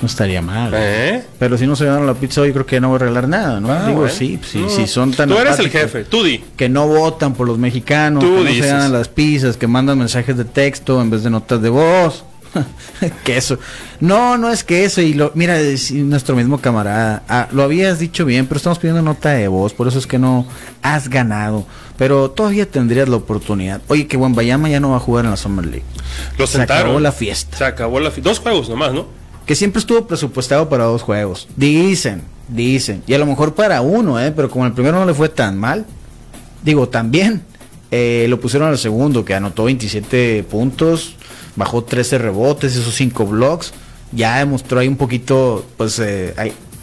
No 0.00 0.06
estaría 0.06 0.42
mal. 0.42 0.72
¿Eh? 0.74 1.22
Pero 1.38 1.56
si 1.56 1.64
no 1.64 1.76
se 1.76 1.84
ganan 1.84 2.04
la 2.08 2.14
pizza 2.14 2.40
hoy, 2.40 2.52
creo 2.52 2.66
que 2.66 2.80
no 2.80 2.88
voy 2.88 2.96
a 2.96 2.98
regalar 2.98 3.28
nada, 3.28 3.60
¿no? 3.60 3.70
Ah, 3.70 3.86
Digo, 3.86 4.00
bueno. 4.00 4.12
sí, 4.12 4.40
sí, 4.44 4.58
No. 4.58 4.68
sí, 4.68 4.88
son 4.88 5.12
tan 5.12 5.28
Tú 5.28 5.38
eres 5.38 5.60
el 5.60 5.70
jefe, 5.70 6.02
tú 6.02 6.24
di. 6.24 6.42
Que 6.56 6.68
no 6.68 6.88
votan 6.88 7.34
por 7.34 7.46
los 7.46 7.56
mexicanos, 7.56 8.24
Tú 8.24 8.30
que 8.30 8.42
no 8.42 8.44
dices. 8.50 8.64
se 8.66 8.72
ganan 8.72 8.92
las 8.92 9.06
pizzas, 9.06 9.56
que 9.56 9.68
mandan 9.68 9.98
mensajes 9.98 10.36
de 10.36 10.44
texto 10.44 11.00
en 11.00 11.08
vez 11.10 11.22
de 11.22 11.30
notas 11.30 11.62
de 11.62 11.68
voz. 11.68 12.24
queso. 13.24 13.58
No, 14.00 14.36
no 14.38 14.50
es 14.50 14.64
queso. 14.64 15.00
Y 15.00 15.14
lo, 15.14 15.32
mira, 15.34 15.58
es 15.58 15.90
nuestro 15.92 16.36
mismo 16.36 16.58
camarada. 16.60 17.22
ah, 17.28 17.48
lo 17.52 17.62
habías 17.62 17.98
dicho 17.98 18.24
bien, 18.24 18.46
pero 18.46 18.56
estamos 18.58 18.78
pidiendo 18.78 19.02
nota 19.02 19.30
de 19.30 19.48
voz. 19.48 19.72
Por 19.72 19.88
eso 19.88 19.98
es 19.98 20.06
que 20.06 20.18
no 20.18 20.46
has 20.82 21.08
ganado. 21.08 21.66
Pero 21.98 22.30
todavía 22.30 22.66
tendrías 22.68 23.08
la 23.08 23.16
oportunidad. 23.16 23.80
Oye, 23.88 24.06
que 24.06 24.16
Bayama 24.16 24.68
ya 24.68 24.80
no 24.80 24.90
va 24.90 24.96
a 24.96 25.00
jugar 25.00 25.24
en 25.24 25.30
la 25.30 25.36
Summer 25.36 25.64
League. 25.64 25.84
Lo 26.38 26.46
Se 26.46 26.58
sentaron. 26.58 26.82
acabó 26.86 27.00
la 27.00 27.12
fiesta. 27.12 27.56
Se 27.56 27.64
acabó 27.64 28.00
la 28.00 28.10
fiesta. 28.10 28.28
Dos 28.30 28.38
juegos 28.40 28.68
nomás, 28.68 28.92
¿no? 28.92 29.06
Que 29.46 29.54
siempre 29.54 29.80
estuvo 29.80 30.06
presupuestado 30.06 30.68
para 30.68 30.84
dos 30.84 31.02
juegos. 31.02 31.48
Dicen, 31.56 32.22
dicen. 32.48 33.02
Y 33.06 33.14
a 33.14 33.18
lo 33.18 33.26
mejor 33.26 33.54
para 33.54 33.80
uno, 33.82 34.20
¿eh? 34.20 34.32
Pero 34.34 34.50
como 34.50 34.66
el 34.66 34.72
primero 34.72 34.98
no 34.98 35.04
le 35.06 35.14
fue 35.14 35.28
tan 35.28 35.58
mal. 35.58 35.84
Digo, 36.62 36.88
también. 36.88 37.42
eh, 37.90 38.26
lo 38.28 38.40
pusieron 38.40 38.68
al 38.68 38.78
segundo, 38.78 39.24
que 39.24 39.34
anotó 39.34 39.64
27 39.64 40.44
puntos. 40.44 41.14
Bajó 41.56 41.84
13 41.84 42.18
rebotes, 42.18 42.76
esos 42.76 42.94
5 42.94 43.26
blocks. 43.26 43.72
Ya 44.12 44.38
demostró 44.38 44.80
ahí 44.80 44.88
un 44.88 44.96
poquito, 44.96 45.64
pues, 45.76 45.98
eh, 45.98 46.34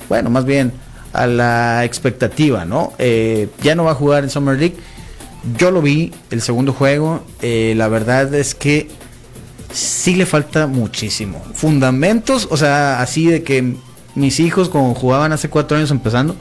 bueno, 0.07 0.29
más 0.29 0.45
bien 0.45 0.73
a 1.13 1.27
la 1.27 1.85
expectativa, 1.85 2.65
¿no? 2.65 2.93
Eh, 2.99 3.49
ya 3.61 3.75
no 3.75 3.85
va 3.85 3.91
a 3.91 3.95
jugar 3.95 4.23
en 4.23 4.29
Summer 4.29 4.57
League. 4.57 4.77
Yo 5.57 5.71
lo 5.71 5.81
vi 5.81 6.11
el 6.31 6.41
segundo 6.41 6.73
juego. 6.73 7.23
eh, 7.41 7.73
la 7.77 7.87
verdad 7.87 8.33
es 8.33 8.55
que 8.55 8.89
sí 9.73 10.15
le 10.15 10.25
falta 10.25 10.67
muchísimo. 10.67 11.41
Fundamentos, 11.53 12.47
o 12.51 12.57
sea, 12.57 13.01
así 13.01 13.27
de 13.27 13.43
que 13.43 13.75
mis 14.15 14.39
hijos 14.39 14.69
como 14.69 14.93
jugaban 14.95 15.31
hace 15.31 15.49
cuatro 15.49 15.77
años 15.77 15.91
empezando. 15.91 16.35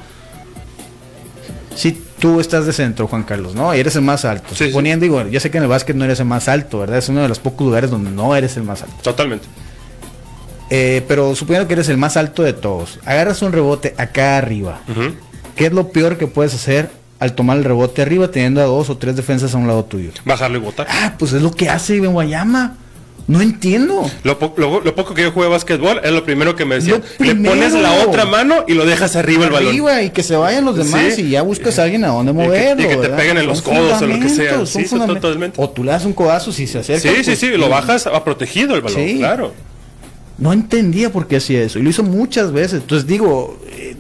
Si 1.74 2.02
tú 2.18 2.40
estás 2.40 2.66
de 2.66 2.72
centro, 2.72 3.06
Juan 3.06 3.22
Carlos, 3.22 3.54
¿no? 3.54 3.74
Y 3.74 3.80
eres 3.80 3.96
el 3.96 4.02
más 4.02 4.24
alto. 4.24 4.48
Sí, 4.50 4.56
sí. 4.56 4.64
Suponiendo, 4.66 5.04
digo, 5.04 5.26
yo 5.28 5.40
sé 5.40 5.50
que 5.50 5.58
en 5.58 5.64
el 5.64 5.68
básquet 5.68 5.96
no 5.96 6.04
eres 6.04 6.20
el 6.20 6.26
más 6.26 6.48
alto, 6.48 6.80
¿verdad? 6.80 6.98
Es 6.98 7.08
uno 7.08 7.22
de 7.22 7.28
los 7.28 7.38
pocos 7.38 7.66
lugares 7.66 7.90
donde 7.90 8.10
no 8.10 8.34
eres 8.36 8.56
el 8.56 8.64
más 8.64 8.82
alto. 8.82 8.96
Totalmente. 9.02 9.46
Eh, 10.70 11.04
pero 11.08 11.34
suponiendo 11.34 11.66
que 11.66 11.74
eres 11.74 11.88
el 11.88 11.96
más 11.96 12.16
alto 12.16 12.42
de 12.42 12.52
todos, 12.52 12.98
agarras 13.04 13.40
un 13.42 13.52
rebote 13.52 13.94
acá 13.96 14.36
arriba. 14.36 14.80
Ujú. 14.88 15.14
¿Qué 15.56 15.66
es 15.66 15.72
lo 15.72 15.88
peor 15.88 16.18
que 16.18 16.26
puedes 16.26 16.54
hacer 16.54 16.90
al 17.20 17.34
tomar 17.34 17.56
el 17.56 17.64
rebote 17.64 18.02
arriba 18.02 18.30
teniendo 18.30 18.60
a 18.60 18.64
dos 18.64 18.90
o 18.90 18.96
tres 18.96 19.16
defensas 19.16 19.54
a 19.54 19.58
un 19.58 19.66
lado 19.66 19.84
tuyo? 19.84 20.10
Bajarlo 20.24 20.58
y 20.58 20.60
botar. 20.60 20.86
Ah, 20.90 21.14
pues 21.18 21.32
es 21.32 21.42
lo 21.42 21.50
que 21.52 21.68
hace 21.68 21.98
Guayama. 21.98 22.76
No 23.28 23.42
entiendo. 23.42 24.10
Lo, 24.24 24.38
po- 24.38 24.54
lo- 24.56 24.80
lo 24.80 24.94
poco 24.94 25.12
que 25.12 25.20
yo 25.22 25.30
jugué 25.32 25.48
básquetbol 25.48 26.00
es 26.02 26.10
lo 26.12 26.24
primero 26.24 26.56
que 26.56 26.64
me 26.64 26.76
decían. 26.76 27.02
Le 27.18 27.34
pones 27.34 27.74
la 27.74 27.92
otra 28.06 28.24
mano 28.24 28.64
y 28.66 28.72
lo 28.72 28.86
dejas 28.86 29.16
arriba 29.16 29.44
el 29.44 29.52
balón. 29.52 29.68
Arriba 29.68 30.02
y 30.02 30.08
que 30.10 30.22
se 30.22 30.34
vayan 30.34 30.64
los 30.64 30.76
demás 30.76 31.14
Sí. 31.14 31.22
y 31.22 31.30
ya 31.30 31.42
buscas 31.42 31.78
a 31.78 31.82
alguien 31.82 32.04
a 32.04 32.08
dónde 32.08 32.32
Y 32.32 32.34
que- 32.36 32.42
moverlo. 32.42 32.82
y 32.82 32.88
que 32.88 32.96
te 32.96 33.08
peguen 33.10 33.36
en 33.36 33.46
los 33.46 33.60
codos 33.60 34.00
o 34.00 34.06
lo 34.06 34.18
que 34.18 34.30
sea. 34.30 34.64
Sí, 34.64 34.84
totalmente. 34.84 35.60
O 35.62 35.68
tú 35.68 35.84
le 35.84 35.90
das 35.92 36.06
un 36.06 36.14
codazo 36.14 36.52
si 36.52 36.66
se 36.66 36.78
acerca. 36.78 37.02
Sí, 37.02 37.16
sí, 37.18 37.22
pues, 37.26 37.38
sí, 37.38 37.48
lo 37.50 37.68
bajas 37.68 38.06
a 38.06 38.24
protegido 38.24 38.74
el 38.74 38.80
balón, 38.80 38.98
Sí. 39.06 39.18
claro. 39.18 39.52
No 40.38 40.52
entendía 40.54 41.10
por 41.12 41.26
qué 41.26 41.36
hacía 41.36 41.62
eso 41.62 41.78
y 41.78 41.82
lo 41.82 41.90
hizo 41.90 42.02
muchas 42.04 42.50
veces. 42.52 42.80
Entonces 42.80 43.06
digo, 43.06 43.58
eh, 43.72 43.94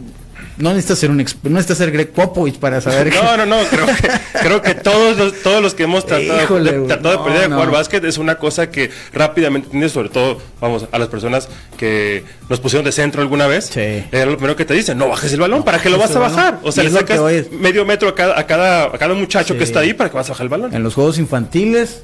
no 0.58 0.70
necesitas 0.70 0.98
ser 0.98 1.10
un 1.10 1.16
no 1.18 1.22
necesitas 1.50 1.78
ser 1.78 1.90
Greg 1.92 2.10
Popovich 2.12 2.58
para 2.58 2.80
saber 2.80 3.10
que 3.10 3.16
No, 3.20 3.36
no, 3.36 3.46
no, 3.46 3.58
creo 3.70 3.86
que, 3.86 4.38
creo 4.40 4.62
que 4.62 4.74
todos 4.74 5.16
los, 5.16 5.42
todos 5.42 5.62
los 5.62 5.74
que 5.74 5.84
hemos 5.84 6.04
tratado, 6.06 6.42
Híjole, 6.42 6.72
de, 6.72 6.86
tratado 6.86 7.08
de 7.10 7.14
no, 7.16 7.20
aprender 7.22 7.44
a 7.44 7.54
jugar 7.54 7.66
no. 7.68 7.72
básquet 7.72 8.04
es 8.04 8.18
una 8.18 8.36
cosa 8.36 8.70
que 8.70 8.90
rápidamente 9.12 9.66
entiendes, 9.66 9.92
sobre 9.92 10.08
todo, 10.08 10.38
vamos, 10.60 10.86
a 10.90 10.98
las 10.98 11.08
personas 11.08 11.48
que 11.76 12.24
nos 12.48 12.60
pusieron 12.60 12.84
de 12.84 12.92
centro 12.92 13.22
alguna 13.22 13.46
vez. 13.46 13.66
Sí. 13.72 13.80
Era 14.12 14.26
lo 14.26 14.36
primero 14.36 14.56
que 14.56 14.64
te 14.64 14.74
dicen, 14.74 14.98
no 14.98 15.08
bajes 15.08 15.32
el 15.32 15.40
balón, 15.40 15.62
¿para 15.62 15.80
qué 15.80 15.90
lo 15.90 15.98
vas 15.98 16.14
a 16.14 16.18
balón. 16.18 16.36
bajar? 16.36 16.58
O 16.62 16.72
sea, 16.72 16.84
le 16.84 16.90
sacas 16.90 17.20
medio 17.52 17.84
metro 17.86 18.08
a 18.08 18.14
cada, 18.14 18.38
a 18.38 18.46
cada, 18.46 18.84
a 18.86 18.98
cada 18.98 19.14
muchacho 19.14 19.54
Sí. 19.54 19.58
que 19.58 19.64
está 19.64 19.80
ahí 19.80 19.94
para 19.94 20.10
que 20.10 20.16
vas 20.16 20.26
a 20.28 20.32
bajar 20.32 20.44
el 20.44 20.48
balón. 20.50 20.74
en 20.74 20.82
los 20.82 20.94
juegos 20.94 21.18
infantiles 21.18 22.02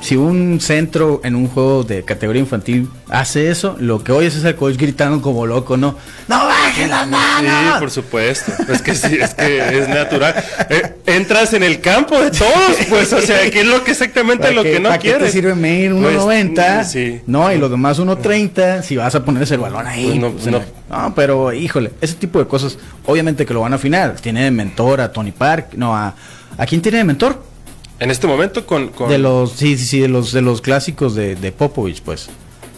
si 0.00 0.16
un 0.16 0.60
centro 0.60 1.20
en 1.24 1.34
un 1.34 1.48
juego 1.48 1.82
de 1.82 2.04
categoría 2.04 2.40
infantil 2.40 2.88
hace 3.08 3.50
eso, 3.50 3.76
lo 3.80 4.04
que 4.04 4.12
oyes 4.12 4.34
es 4.36 4.44
el 4.44 4.54
coach 4.54 4.76
gritando 4.76 5.20
como 5.22 5.46
loco, 5.46 5.76
¿no? 5.76 5.96
¡No 6.28 6.44
bajes 6.46 6.88
las 6.88 7.04
Sí, 7.04 7.10
manos! 7.10 7.78
por 7.80 7.90
supuesto. 7.90 8.52
Es 8.72 8.82
que 8.82 8.94
sí, 8.94 9.16
es 9.20 9.34
que 9.34 9.78
es 9.78 9.88
natural. 9.88 10.34
Eh, 10.70 10.94
entras 11.06 11.52
en 11.54 11.62
el 11.62 11.80
campo 11.80 12.18
de 12.20 12.30
todos, 12.30 12.76
pues, 12.88 13.12
o 13.12 13.20
sea, 13.20 13.50
que 13.50 13.60
es 13.60 13.66
lo 13.66 13.82
que 13.84 13.92
exactamente 13.92 14.42
¿Para 14.42 14.54
lo 14.54 14.62
qué- 14.62 14.72
que 14.72 14.80
no 14.80 14.88
para 14.90 14.98
qué 15.00 15.08
quieres. 15.10 15.26
te 15.26 15.32
sirve 15.32 15.54
medir 15.54 15.92
Pues, 15.92 16.16
1.90? 16.16 16.84
sí. 16.84 17.20
No, 17.26 17.52
y 17.52 17.58
los 17.58 17.70
demás 17.70 17.98
1.30 17.98 18.82
si 18.82 18.96
vas 18.96 19.14
a 19.14 19.24
ponerse 19.24 19.54
el 19.54 19.60
balón 19.60 19.86
ahí. 19.86 20.18
Pues 20.20 20.20
no, 20.20 20.30
pues, 20.32 20.46
no. 20.46 20.60
no, 21.08 21.14
pero 21.14 21.52
híjole, 21.52 21.92
ese 22.00 22.14
tipo 22.14 22.38
de 22.38 22.46
cosas, 22.46 22.78
obviamente 23.06 23.44
que 23.46 23.54
lo 23.54 23.60
van 23.62 23.72
a 23.72 23.76
afinar. 23.76 24.16
Tiene 24.20 24.44
de 24.44 24.50
mentor 24.50 25.00
a 25.00 25.12
Tony 25.12 25.32
Park, 25.32 25.68
no, 25.76 25.96
a... 25.96 26.14
¿A 26.58 26.64
quién 26.64 26.80
tiene 26.80 26.98
de 26.98 27.04
mentor? 27.04 27.42
En 27.98 28.10
este 28.10 28.26
momento 28.26 28.66
con... 28.66 28.88
con- 28.88 29.08
De 29.08 29.18
los, 29.18 29.52
sí, 29.52 29.76
sí, 29.78 29.86
sí, 29.86 30.00
de 30.00 30.08
los, 30.08 30.32
de 30.32 30.42
los 30.42 30.60
clásicos 30.60 31.14
de, 31.14 31.34
de 31.36 31.52
Popovich, 31.52 32.02
pues. 32.02 32.28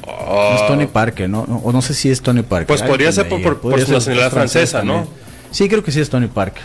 Oh, 0.07 0.51
No 0.53 0.57
es 0.57 0.67
Tony 0.67 0.87
Parker, 0.87 1.29
¿no? 1.29 1.43
O 1.65 1.73
no 1.73 1.83
sé 1.83 1.93
si 1.95 2.11
es 2.11 2.21
Tony 2.23 2.43
Parker. 2.43 2.67
Pues 2.67 2.83
podría 2.83 3.11
ser 3.13 3.29
por- 3.29 3.59
por- 3.59 3.81
su 3.81 3.93
nacionalidad 3.93 4.31
francesa, 4.31 4.83
¿no? 4.83 4.95
también. 4.95 5.15
Sí, 5.51 5.69
creo 5.69 5.83
que 5.83 5.91
sí 5.93 6.01
es 6.01 6.09
Tony 6.09 6.29
Parker. 6.29 6.63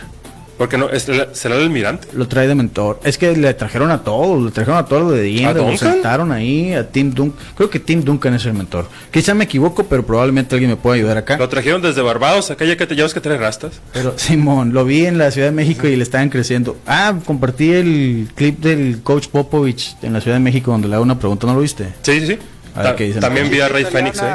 Porque 0.56 0.78
no, 0.78 0.88
es, 0.88 1.02
será 1.32 1.56
el 1.56 1.62
almirante. 1.62 2.08
Lo 2.12 2.28
trae 2.28 2.46
de 2.46 2.54
mentor. 2.54 3.00
Es 3.04 3.18
que 3.18 3.36
le 3.36 3.52
trajeron 3.54 3.90
a 3.90 4.02
todos, 4.04 4.42
le 4.42 4.50
trajeron 4.52 4.78
a 4.78 4.86
todos 4.86 5.12
de 5.12 5.22
Diener, 5.22 5.48
¿A 5.50 5.52
lo 5.54 5.76
sentaron 5.76 6.30
ahí, 6.30 6.72
a 6.72 6.88
Tim 6.88 7.12
Duncan. 7.12 7.38
Creo 7.56 7.68
que 7.70 7.80
Tim 7.80 8.02
Duncan 8.04 8.34
es 8.34 8.46
el 8.46 8.54
mentor. 8.54 8.86
Quizá 9.10 9.34
me 9.34 9.44
equivoco, 9.44 9.84
pero 9.84 10.06
probablemente 10.06 10.54
alguien 10.54 10.70
me 10.70 10.76
pueda 10.76 10.96
ayudar 10.96 11.16
acá. 11.16 11.36
Lo 11.38 11.48
trajeron 11.48 11.82
desde 11.82 12.02
Barbados, 12.02 12.50
acá 12.50 12.64
ya 12.64 12.76
que 12.76 12.86
te 12.86 12.94
llevas 12.94 13.12
que 13.12 13.20
trae 13.20 13.36
rastas. 13.36 13.80
Pero 13.92 14.14
Simón, 14.16 14.72
lo 14.72 14.84
vi 14.84 15.06
en 15.06 15.18
la 15.18 15.30
Ciudad 15.32 15.48
de 15.48 15.52
México 15.54 15.88
y 15.88 15.96
le 15.96 16.02
estaban 16.04 16.30
creciendo. 16.30 16.76
Ah, 16.86 17.14
compartí 17.26 17.72
el 17.72 18.28
clip 18.34 18.60
del 18.60 19.02
coach 19.02 19.28
Popovich 19.28 19.96
en 20.02 20.12
la 20.12 20.20
Ciudad 20.20 20.36
de 20.36 20.40
México 20.42 20.70
donde 20.70 20.86
le 20.88 20.94
hago 20.94 21.02
una 21.04 21.18
pregunta, 21.18 21.46
¿no 21.46 21.54
lo 21.54 21.60
viste? 21.60 21.88
Sí, 22.02 22.20
sí, 22.20 22.26
sí. 22.28 22.38
A 22.74 22.78
ver 22.82 22.90
Ta- 22.92 22.96
qué 22.96 23.04
dicen. 23.04 23.20
también 23.20 23.50
vi 23.50 23.60
a 23.60 23.68
Rey 23.68 23.84
Fénix, 23.84 24.20
¿eh? 24.22 24.34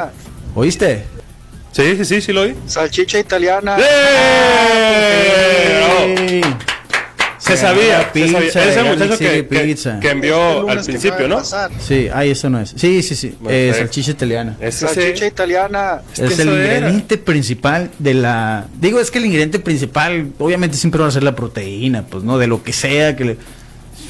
¿Oíste? 0.54 1.04
Sí, 1.72 1.96
sí, 1.98 2.04
sí, 2.04 2.20
sí 2.20 2.32
lo 2.32 2.44
vi. 2.44 2.54
Salchicha 2.66 3.18
italiana. 3.18 3.76
¡Eh! 3.78 3.84
¡Ey! 6.28 6.40
Se 7.38 7.56
sabía, 7.56 8.10
se 8.12 8.28
sabía. 8.28 8.40
Pizza, 8.40 8.64
Ese 8.68 8.82
muchacho 8.84 9.18
que, 9.18 9.30
que, 9.30 9.42
Pizza. 9.44 9.90
que 9.98 10.06
Este 10.08 10.10
envió 10.10 10.60
lunes 10.60 10.78
al 10.78 10.84
principio, 10.84 11.26
¿no? 11.26 11.42
Sí, 11.80 12.08
ahí 12.12 12.30
eso 12.30 12.50
no 12.50 12.60
es. 12.60 12.74
Sí, 12.76 13.02
sí, 13.02 13.14
sí. 13.16 13.36
Eh, 13.48 13.72
salchicha 13.76 14.10
italiana. 14.12 14.56
Salchicha 14.70 15.16
sí. 15.16 15.24
italiana. 15.24 16.02
Es 16.12 16.20
que 16.20 16.26
es 16.26 16.38
el 16.38 16.48
era. 16.50 16.76
ingrediente 16.76 17.18
principal 17.18 17.90
de 17.98 18.14
la. 18.14 18.66
Digo, 18.80 19.00
es 19.00 19.10
que 19.10 19.18
el 19.18 19.24
ingrediente 19.24 19.58
principal, 19.58 20.30
obviamente, 20.38 20.76
siempre 20.76 21.00
va 21.00 21.08
a 21.08 21.10
ser 21.10 21.22
la 21.24 21.34
proteína, 21.34 22.04
pues, 22.06 22.22
¿no? 22.24 22.38
De 22.38 22.46
lo 22.46 22.62
que 22.62 22.72
sea 22.72 23.16
que 23.16 23.24
le. 23.24 23.36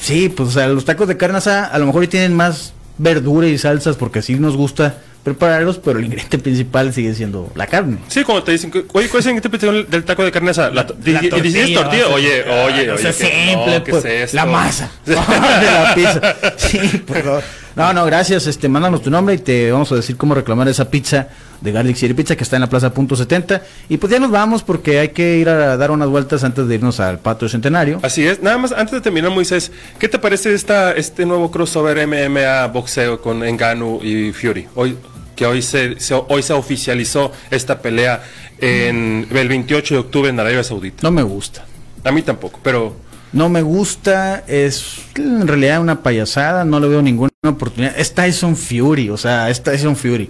Sí, 0.01 0.29
pues, 0.29 0.49
o 0.49 0.51
sea, 0.51 0.67
los 0.67 0.85
tacos 0.85 1.07
de 1.07 1.17
carne 1.17 1.37
asada 1.37 1.65
a 1.65 1.79
lo 1.79 1.85
mejor 1.85 2.05
tienen 2.07 2.33
más 2.35 2.73
verdura 2.97 3.47
y 3.47 3.57
salsas 3.57 3.95
porque 3.95 4.19
así 4.19 4.35
nos 4.35 4.55
gusta 4.57 4.97
prepararlos, 5.23 5.77
pero 5.77 5.99
el 5.99 6.05
ingrediente 6.05 6.39
principal 6.39 6.93
sigue 6.93 7.13
siendo 7.13 7.51
la 7.55 7.67
carne. 7.67 7.97
Sí, 8.07 8.23
como 8.23 8.43
te 8.43 8.51
dicen, 8.53 8.71
oye, 8.93 9.07
¿cuál 9.07 9.19
es 9.19 9.25
la 9.25 9.31
interpretación 9.31 9.89
del 9.89 10.03
taco 10.03 10.23
de 10.23 10.31
carne 10.31 10.51
asada? 10.51 10.71
La, 10.71 10.87
tortilla, 10.87 11.19
o 11.19 11.31
sea, 11.31 12.07
oye, 12.09 12.43
oye, 12.43 12.91
o 12.91 12.95
oye. 12.95 12.97
sea, 12.97 13.11
que 13.13 13.47
simple, 13.47 13.77
no, 13.77 13.83
¿qué 13.83 13.91
pues, 13.91 14.05
es 14.05 14.33
la 14.33 14.45
masa 14.45 14.91
de 15.05 15.15
la 15.15 15.93
pizza. 15.95 16.35
Sí, 16.57 16.79
por 17.05 17.21
favor. 17.23 17.60
No, 17.75 17.93
no, 17.93 18.05
gracias. 18.05 18.47
Este, 18.47 18.67
mándanos 18.67 19.01
tu 19.01 19.09
nombre 19.09 19.35
y 19.35 19.37
te 19.37 19.71
vamos 19.71 19.91
a 19.91 19.95
decir 19.95 20.17
cómo 20.17 20.35
reclamar 20.35 20.67
esa 20.67 20.89
pizza 20.89 21.29
de 21.61 21.71
Garlic 21.71 21.95
City 21.95 22.13
Pizza 22.13 22.35
que 22.35 22.43
está 22.43 22.57
en 22.57 22.61
la 22.61 22.69
Plaza 22.69 22.93
Punto 22.93 23.15
70. 23.15 23.61
Y 23.89 23.97
pues 23.97 24.11
ya 24.11 24.19
nos 24.19 24.31
vamos 24.31 24.63
porque 24.63 24.99
hay 24.99 25.09
que 25.09 25.37
ir 25.37 25.47
a 25.49 25.77
dar 25.77 25.91
unas 25.91 26.09
vueltas 26.09 26.43
antes 26.43 26.67
de 26.67 26.75
irnos 26.75 26.99
al 26.99 27.19
patio 27.19 27.47
centenario. 27.47 27.99
Así 28.03 28.25
es. 28.27 28.41
Nada 28.41 28.57
más, 28.57 28.71
antes 28.71 28.91
de 28.93 29.01
terminar, 29.01 29.31
Moisés, 29.31 29.71
¿qué 29.99 30.07
te 30.09 30.19
parece 30.19 30.53
esta, 30.53 30.91
este 30.93 31.25
nuevo 31.25 31.49
crossover 31.51 32.05
MMA 32.07 32.67
boxeo 32.67 33.21
con 33.21 33.43
Enganu 33.43 33.99
y 34.03 34.31
Fury? 34.33 34.67
Hoy, 34.75 34.97
que 35.35 35.45
hoy 35.45 35.61
se, 35.61 35.99
se- 35.99 36.13
hoy 36.27 36.41
se 36.43 36.53
oficializó 36.53 37.31
esta 37.51 37.79
pelea 37.81 38.23
en 38.59 39.27
el 39.31 39.47
28 39.47 39.93
de 39.95 39.99
octubre 39.99 40.29
en 40.29 40.39
Arabia 40.39 40.63
Saudita. 40.63 40.99
No 41.03 41.11
me 41.11 41.23
gusta. 41.23 41.63
A 42.03 42.11
mí 42.11 42.21
tampoco, 42.21 42.59
pero 42.63 42.95
No 43.33 43.47
me 43.47 43.61
gusta, 43.61 44.43
es 44.47 44.99
en 45.15 45.47
realidad 45.47 45.81
una 45.81 46.03
payasada, 46.03 46.65
no 46.65 46.79
le 46.79 46.87
veo 46.89 47.01
ninguna 47.01 47.31
oportunidad. 47.45 47.97
Es 47.97 48.13
Tyson 48.13 48.55
Fury, 48.55 49.09
o 49.09 49.17
sea, 49.17 49.49
es 49.49 49.63
Tyson 49.63 49.95
Fury. 49.95 50.29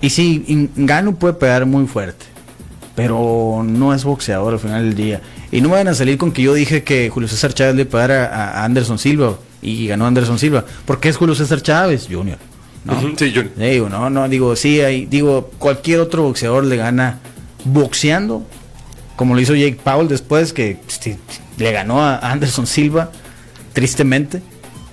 Y 0.00 0.10
sí, 0.10 0.70
Gano 0.76 1.14
puede 1.16 1.34
pegar 1.34 1.66
muy 1.66 1.86
fuerte, 1.86 2.26
pero 2.94 3.64
no 3.64 3.94
es 3.94 4.04
boxeador 4.04 4.54
al 4.54 4.60
final 4.60 4.84
del 4.84 4.94
día. 4.94 5.20
Y 5.52 5.60
no 5.60 5.68
me 5.68 5.76
van 5.76 5.88
a 5.88 5.94
salir 5.94 6.18
con 6.18 6.32
que 6.32 6.42
yo 6.42 6.52
dije 6.52 6.82
que 6.82 7.10
Julio 7.10 7.28
César 7.28 7.54
Chávez 7.54 7.76
le 7.76 7.86
pegara 7.86 8.26
a, 8.26 8.60
a 8.60 8.64
Anderson 8.64 8.98
Silva 8.98 9.38
y 9.62 9.86
ganó 9.86 10.06
Anderson 10.06 10.38
Silva, 10.38 10.64
porque 10.84 11.08
es 11.08 11.16
Julio 11.16 11.34
César 11.34 11.62
Chávez 11.62 12.08
Jr. 12.10 12.38
¿no? 12.84 13.00
Sí, 13.16 13.32
Junior. 13.32 13.54
Digo, 13.56 13.88
no, 13.88 14.10
no, 14.10 14.28
digo, 14.28 14.56
sí, 14.56 14.80
hay, 14.80 15.06
digo, 15.06 15.50
cualquier 15.58 16.00
otro 16.00 16.22
boxeador 16.24 16.64
le 16.64 16.76
gana 16.76 17.18
boxeando, 17.64 18.44
como 19.18 19.34
lo 19.34 19.40
hizo 19.40 19.56
Jake 19.56 19.80
Paul 19.82 20.06
después, 20.06 20.52
que 20.52 20.76
le 21.58 21.72
ganó 21.72 22.00
a 22.00 22.18
Anderson 22.18 22.68
Silva, 22.68 23.10
tristemente. 23.72 24.40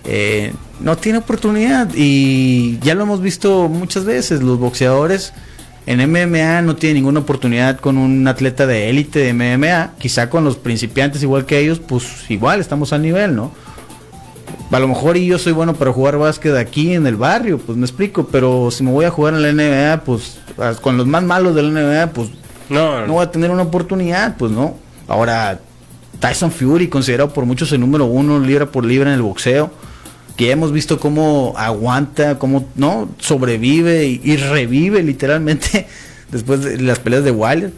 Eh, 0.03 0.51
no 0.79 0.97
tiene 0.97 1.19
oportunidad 1.19 1.89
y 1.93 2.79
ya 2.79 2.95
lo 2.95 3.03
hemos 3.03 3.21
visto 3.21 3.69
muchas 3.69 4.03
veces, 4.03 4.41
los 4.41 4.57
boxeadores 4.57 5.31
en 5.85 5.99
MMA 6.11 6.63
no 6.63 6.75
tienen 6.75 6.95
ninguna 6.95 7.19
oportunidad 7.19 7.79
con 7.79 7.99
un 7.99 8.27
atleta 8.27 8.65
de 8.65 8.89
élite 8.89 9.19
de 9.19 9.33
MMA, 9.33 9.93
quizá 9.99 10.27
con 10.27 10.43
los 10.43 10.57
principiantes 10.57 11.21
igual 11.21 11.45
que 11.45 11.59
ellos, 11.59 11.79
pues 11.79 12.25
igual 12.27 12.59
estamos 12.59 12.93
al 12.93 13.03
nivel, 13.03 13.35
¿no? 13.35 13.51
A 14.71 14.79
lo 14.79 14.87
mejor 14.87 15.17
y 15.17 15.27
yo 15.27 15.37
soy 15.37 15.53
bueno 15.53 15.75
para 15.75 15.93
jugar 15.93 16.17
básquet 16.17 16.55
aquí 16.55 16.95
en 16.95 17.05
el 17.05 17.15
barrio, 17.15 17.59
pues 17.59 17.77
me 17.77 17.85
explico, 17.85 18.27
pero 18.31 18.71
si 18.71 18.83
me 18.83 18.89
voy 18.89 19.05
a 19.05 19.11
jugar 19.11 19.35
en 19.35 19.43
la 19.43 19.51
NBA, 19.53 20.03
pues 20.03 20.39
con 20.81 20.97
los 20.97 21.05
más 21.05 21.21
malos 21.21 21.53
de 21.53 21.61
la 21.61 21.69
NBA, 21.69 22.13
pues 22.13 22.29
no, 22.69 23.05
no 23.05 23.13
voy 23.13 23.23
a 23.23 23.31
tener 23.31 23.51
una 23.51 23.63
oportunidad, 23.63 24.37
pues 24.37 24.51
no. 24.51 24.75
Ahora, 25.07 25.59
Tyson 26.19 26.51
Fury, 26.51 26.87
considerado 26.87 27.33
por 27.33 27.45
muchos 27.45 27.71
el 27.71 27.79
número 27.79 28.05
uno 28.05 28.39
libra 28.39 28.67
por 28.67 28.85
libra 28.85 29.09
en 29.09 29.15
el 29.15 29.21
boxeo, 29.21 29.71
que 30.35 30.51
hemos 30.51 30.71
visto 30.71 30.99
cómo 30.99 31.53
aguanta, 31.57 32.39
cómo 32.39 32.67
no 32.75 33.09
sobrevive 33.19 34.05
y, 34.05 34.37
revive 34.37 35.03
literalmente 35.03 35.87
después 36.31 36.61
de 36.61 36.81
las 36.81 36.99
peleas 36.99 37.23
de 37.23 37.31
Wilder. 37.31 37.71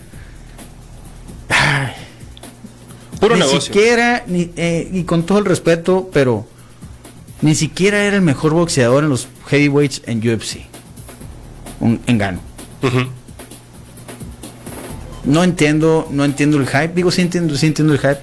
Puro 3.19 3.33
ni 3.33 3.41
negocio. 3.41 3.61
siquiera, 3.61 4.23
ni, 4.27 4.51
eh, 4.55 4.89
y 4.91 5.03
con 5.03 5.23
todo 5.23 5.39
el 5.39 5.45
respeto, 5.45 6.09
pero 6.13 6.45
ni 7.41 7.55
siquiera 7.55 8.03
era 8.03 8.15
el 8.15 8.21
mejor 8.21 8.53
boxeador 8.53 9.03
en 9.03 9.09
los 9.09 9.27
heavyweights 9.47 10.03
en 10.05 10.19
UFC. 10.19 10.59
Un 11.79 11.99
engano. 12.05 12.39
No 15.27 15.43
entiendo, 15.43 16.07
no 16.09 16.23
entiendo 16.23 16.57
el 16.57 16.67
hype. 16.67 16.93
Digo, 16.95 17.11
sí 17.11 17.21
entiendo, 17.21 17.55
sí 17.55 17.67
entiendo 17.67 17.93
el 17.93 17.99
hype. 17.99 18.21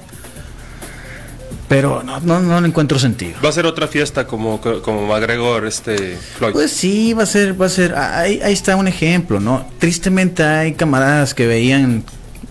Pero 1.68 2.02
no, 2.02 2.20
no, 2.20 2.40
no 2.40 2.60
le 2.60 2.68
encuentro 2.68 2.98
sentido. 2.98 3.34
Va 3.44 3.48
a 3.48 3.52
ser 3.52 3.66
otra 3.66 3.88
fiesta 3.88 4.26
como, 4.26 4.60
como 4.60 5.06
McGregor, 5.06 5.66
este 5.66 6.16
Floyd. 6.16 6.52
Pues 6.52 6.72
sí, 6.72 7.12
va 7.12 7.24
a 7.24 7.26
ser, 7.26 7.60
va 7.60 7.66
a 7.66 7.70
ser. 7.70 7.94
Ahí, 7.94 8.40
ahí 8.42 8.52
está 8.52 8.76
un 8.76 8.88
ejemplo, 8.88 9.40
¿no? 9.40 9.66
Tristemente 9.78 10.42
hay 10.42 10.74
camaradas 10.74 11.34
que 11.34 11.46
veían 11.46 12.04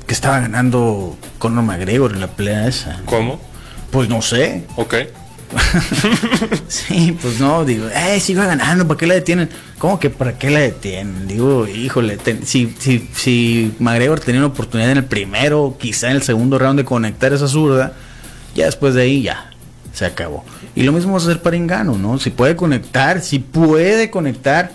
que 0.07 0.13
estaba 0.13 0.39
ganando 0.39 1.17
Conor 1.39 1.63
McGregor 1.63 2.13
en 2.13 2.19
la 2.19 2.27
pelea 2.27 2.67
esa. 2.67 3.01
¿Cómo? 3.05 3.39
Pues 3.91 4.09
no 4.09 4.21
sé. 4.21 4.65
Ok. 4.75 4.95
sí, 6.67 7.17
pues 7.21 7.39
no, 7.39 7.65
digo, 7.65 7.87
eh, 7.87 8.19
si 8.19 8.33
iba 8.33 8.45
ganando, 8.45 8.87
¿para 8.87 8.97
qué 8.97 9.07
la 9.07 9.13
detienen? 9.13 9.49
¿Cómo 9.77 9.99
que 9.99 10.09
para 10.09 10.37
qué 10.37 10.49
la 10.49 10.59
detienen? 10.59 11.27
Digo, 11.27 11.67
híjole, 11.67 12.17
si, 12.43 12.73
si, 12.79 13.09
si 13.15 13.73
McGregor 13.79 14.19
tenía 14.19 14.41
una 14.41 14.47
oportunidad 14.47 14.91
en 14.91 14.97
el 14.97 15.05
primero, 15.05 15.77
quizá 15.79 16.09
en 16.09 16.17
el 16.17 16.23
segundo 16.23 16.57
round 16.57 16.79
de 16.79 16.85
conectar 16.85 17.33
esa 17.33 17.47
zurda, 17.47 17.93
ya 18.55 18.65
después 18.65 18.93
de 18.93 19.03
ahí 19.03 19.23
ya 19.23 19.51
se 19.93 20.05
acabó. 20.05 20.43
Y 20.75 20.83
lo 20.83 20.91
mismo 20.91 21.11
va 21.13 21.17
a 21.17 21.21
ser 21.21 21.41
para 21.41 21.55
Engano, 21.55 21.97
¿no? 21.97 22.17
Si 22.19 22.29
puede 22.29 22.55
conectar, 22.55 23.21
si 23.21 23.39
puede 23.39 24.09
conectar 24.09 24.71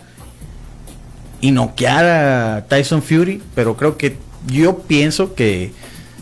y 1.41 1.51
noquear 1.51 2.05
a 2.05 2.67
Tyson 2.69 3.03
Fury, 3.03 3.43
pero 3.55 3.77
creo 3.77 3.97
que 3.97 4.17
yo 4.47 4.79
pienso 4.79 5.35
que 5.35 5.73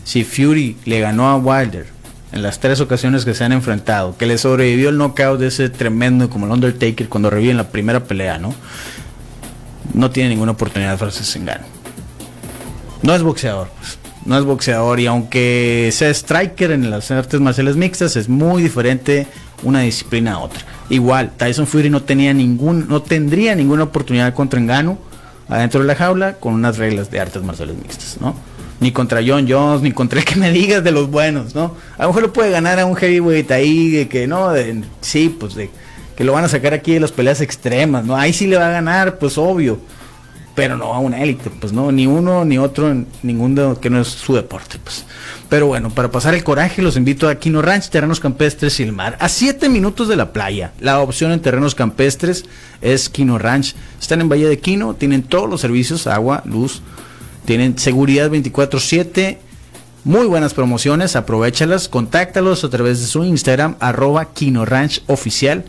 si 0.03 0.23
Fury 0.23 0.77
le 0.85 0.99
ganó 0.99 1.27
a 1.27 1.35
Wilder 1.35 1.96
en 2.31 2.41
las 2.41 2.59
tres 2.59 2.81
ocasiones 2.81 3.25
que 3.25 3.33
se 3.33 3.43
han 3.43 3.51
enfrentado, 3.51 4.17
que 4.17 4.25
le 4.25 4.37
sobrevivió 4.37 4.89
el 4.89 4.97
knockout 4.97 5.39
de 5.39 5.47
ese 5.47 5.69
tremendo 5.69 6.29
como 6.29 6.45
el 6.45 6.51
Undertaker 6.51 7.07
cuando 7.09 7.29
revive 7.29 7.51
en 7.51 7.57
la 7.57 7.69
primera 7.69 8.03
pelea, 8.03 8.37
¿no? 8.37 8.53
No 9.93 10.11
tiene 10.11 10.29
ninguna 10.29 10.51
oportunidad 10.51 10.97
Francis 10.97 11.35
Engano. 11.35 11.65
No 13.01 13.15
es 13.15 13.23
boxeador, 13.23 13.69
pues. 13.79 13.97
no 14.25 14.37
es 14.37 14.43
boxeador 14.43 14.99
y 14.99 15.07
aunque 15.07 15.89
sea 15.93 16.09
striker 16.09 16.71
en 16.71 16.89
las 16.89 17.09
artes 17.11 17.39
marciales 17.39 17.75
mixtas 17.77 18.15
es 18.15 18.27
muy 18.27 18.61
diferente 18.61 19.27
una 19.63 19.81
disciplina 19.81 20.33
a 20.33 20.39
otra. 20.39 20.59
Igual, 20.89 21.31
Tyson 21.37 21.67
Fury 21.67 21.89
no 21.89 22.03
tenía 22.03 22.33
ningún 22.33 22.87
no 22.89 23.01
tendría 23.01 23.55
ninguna 23.55 23.83
oportunidad 23.83 24.33
contra 24.33 24.59
Engano 24.59 24.97
adentro 25.47 25.81
de 25.81 25.87
la 25.87 25.95
jaula 25.95 26.33
con 26.33 26.53
unas 26.53 26.77
reglas 26.77 27.09
de 27.09 27.19
artes 27.19 27.41
marciales 27.41 27.77
mixtas, 27.77 28.17
¿no? 28.19 28.35
Ni 28.79 28.91
contra 28.91 29.21
John 29.25 29.47
Jones, 29.49 29.81
ni 29.81 29.91
contra 29.91 30.19
el 30.19 30.25
que 30.25 30.35
me 30.35 30.51
digas 30.51 30.83
de 30.83 30.91
los 30.91 31.09
buenos, 31.09 31.55
¿no? 31.55 31.75
A 31.97 32.03
lo 32.03 32.09
mejor 32.09 32.21
lo 32.23 32.33
puede 32.33 32.51
ganar 32.51 32.79
a 32.79 32.85
un 32.85 32.95
heavyweight 32.95 33.49
ahí, 33.51 33.89
de 33.89 34.07
que 34.07 34.27
no, 34.27 34.51
de, 34.51 34.83
sí, 35.01 35.35
pues 35.37 35.55
de 35.55 35.69
que 36.17 36.23
lo 36.23 36.33
van 36.33 36.43
a 36.43 36.49
sacar 36.49 36.73
aquí 36.73 36.93
de 36.93 36.99
las 36.99 37.11
peleas 37.11 37.41
extremas, 37.41 38.03
¿no? 38.03 38.15
Ahí 38.15 38.33
sí 38.33 38.47
le 38.47 38.57
va 38.57 38.67
a 38.67 38.71
ganar, 38.71 39.19
pues 39.19 39.37
obvio. 39.37 39.79
Pero 40.55 40.75
no 40.75 40.91
a 40.91 40.97
una 40.97 41.21
élite, 41.21 41.51
pues 41.51 41.71
no, 41.71 41.91
ni 41.91 42.07
uno 42.07 42.43
ni 42.43 42.57
otro, 42.57 42.91
ninguno 43.21 43.79
que 43.79 43.91
no 43.91 44.01
es 44.01 44.07
su 44.07 44.33
deporte, 44.33 44.79
pues. 44.83 45.05
Pero 45.49 45.67
bueno, 45.67 45.91
para 45.91 46.09
pasar 46.09 46.33
el 46.33 46.43
coraje, 46.43 46.81
los 46.81 46.97
invito 46.97 47.29
a 47.29 47.35
Quino 47.35 47.61
Ranch, 47.61 47.89
terrenos 47.89 48.19
campestres 48.19 48.79
y 48.79 48.83
el 48.83 48.91
mar. 48.91 49.15
A 49.19 49.29
7 49.29 49.69
minutos 49.69 50.07
de 50.07 50.15
la 50.15 50.33
playa. 50.33 50.71
La 50.79 50.99
opción 50.99 51.31
en 51.31 51.41
terrenos 51.41 51.75
campestres 51.75 52.45
es 52.81 53.09
Quino 53.09 53.37
Ranch. 53.37 53.75
Están 54.01 54.21
en 54.21 54.29
Valle 54.29 54.47
de 54.47 54.57
Quino, 54.57 54.95
tienen 54.95 55.21
todos 55.21 55.47
los 55.47 55.61
servicios, 55.61 56.07
agua, 56.07 56.41
luz, 56.45 56.81
tienen 57.47 57.79
seguridad 57.79 58.29
24-7. 58.29 59.37
Muy 60.03 60.27
buenas 60.27 60.53
promociones, 60.53 61.15
aprovechalas, 61.15 61.87
contáctalos 61.87 62.65
a 62.65 62.69
través 62.69 62.99
de 62.99 63.07
su 63.07 63.23
Instagram, 63.23 63.77
arroba 63.79 64.33
Quino 64.33 64.65
Ranch 64.65 65.01
Oficial. 65.07 65.63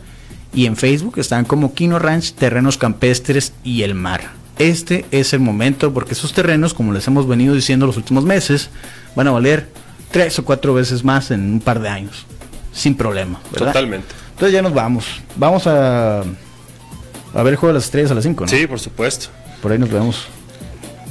Y 0.53 0.65
en 0.65 0.75
Facebook 0.75 1.19
están 1.19 1.45
como 1.45 1.73
Quino 1.73 1.97
Ranch, 1.97 2.33
Terrenos 2.33 2.77
Campestres 2.77 3.53
y 3.63 3.83
el 3.83 3.95
Mar. 3.95 4.29
Este 4.57 5.05
es 5.11 5.31
el 5.31 5.39
momento 5.39 5.93
porque 5.93 6.11
esos 6.11 6.33
terrenos, 6.33 6.73
como 6.73 6.91
les 6.91 7.07
hemos 7.07 7.25
venido 7.29 7.55
diciendo 7.55 7.85
los 7.85 7.95
últimos 7.95 8.25
meses, 8.25 8.69
van 9.15 9.29
a 9.29 9.31
valer 9.31 9.69
tres 10.11 10.37
o 10.37 10.43
cuatro 10.43 10.73
veces 10.73 11.05
más 11.05 11.31
en 11.31 11.53
un 11.53 11.59
par 11.61 11.79
de 11.79 11.87
años. 11.87 12.25
Sin 12.73 12.95
problema. 12.95 13.39
¿verdad? 13.53 13.67
Totalmente. 13.67 14.07
Entonces 14.31 14.51
ya 14.51 14.61
nos 14.61 14.73
vamos. 14.73 15.05
Vamos 15.37 15.65
a, 15.65 16.19
a 16.19 17.43
ver 17.43 17.53
el 17.53 17.55
juego 17.55 17.67
de 17.67 17.75
las 17.75 17.85
estrellas 17.85 18.11
a 18.11 18.15
las 18.15 18.25
5, 18.25 18.47
¿no? 18.47 18.51
Sí, 18.51 18.67
por 18.67 18.81
supuesto. 18.81 19.27
Por 19.61 19.71
ahí 19.71 19.77
nos 19.79 19.89
vemos. 19.89 20.27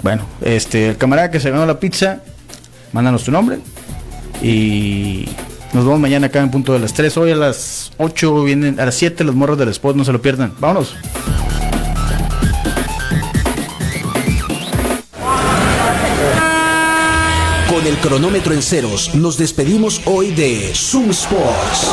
Bueno, 0.03 0.23
este, 0.43 0.91
el 0.91 0.97
camarada 0.97 1.31
que 1.31 1.41
se 1.41 1.51
ganó 1.51 1.67
la 1.67 1.81
pizza, 1.81 2.21
mándanos 2.93 3.25
tu 3.25 3.33
nombre. 3.33 3.59
Y 4.43 5.29
nos 5.73 5.85
vemos 5.85 6.01
mañana 6.01 6.29
acá 6.29 6.41
en 6.41 6.51
punto 6.51 6.73
de 6.73 6.79
las 6.79 6.95
3. 6.95 7.17
Hoy 7.17 7.33
a 7.33 7.37
las 7.37 7.93
8 7.99 8.45
vienen, 8.45 8.81
a 8.81 8.87
las 8.87 8.95
7 8.95 9.25
los 9.25 9.35
morros 9.35 9.59
del 9.59 9.69
spot, 9.69 9.97
no 9.97 10.05
se 10.05 10.13
lo 10.13 10.23
pierdan. 10.23 10.53
Vámonos. 10.59 10.95
Con 17.69 17.87
el 17.87 17.97
cronómetro 17.99 18.55
en 18.55 18.63
ceros, 18.63 19.15
nos 19.15 19.37
despedimos 19.37 20.01
hoy 20.07 20.31
de 20.31 20.73
Zoom 20.75 21.11
Sports. 21.11 21.93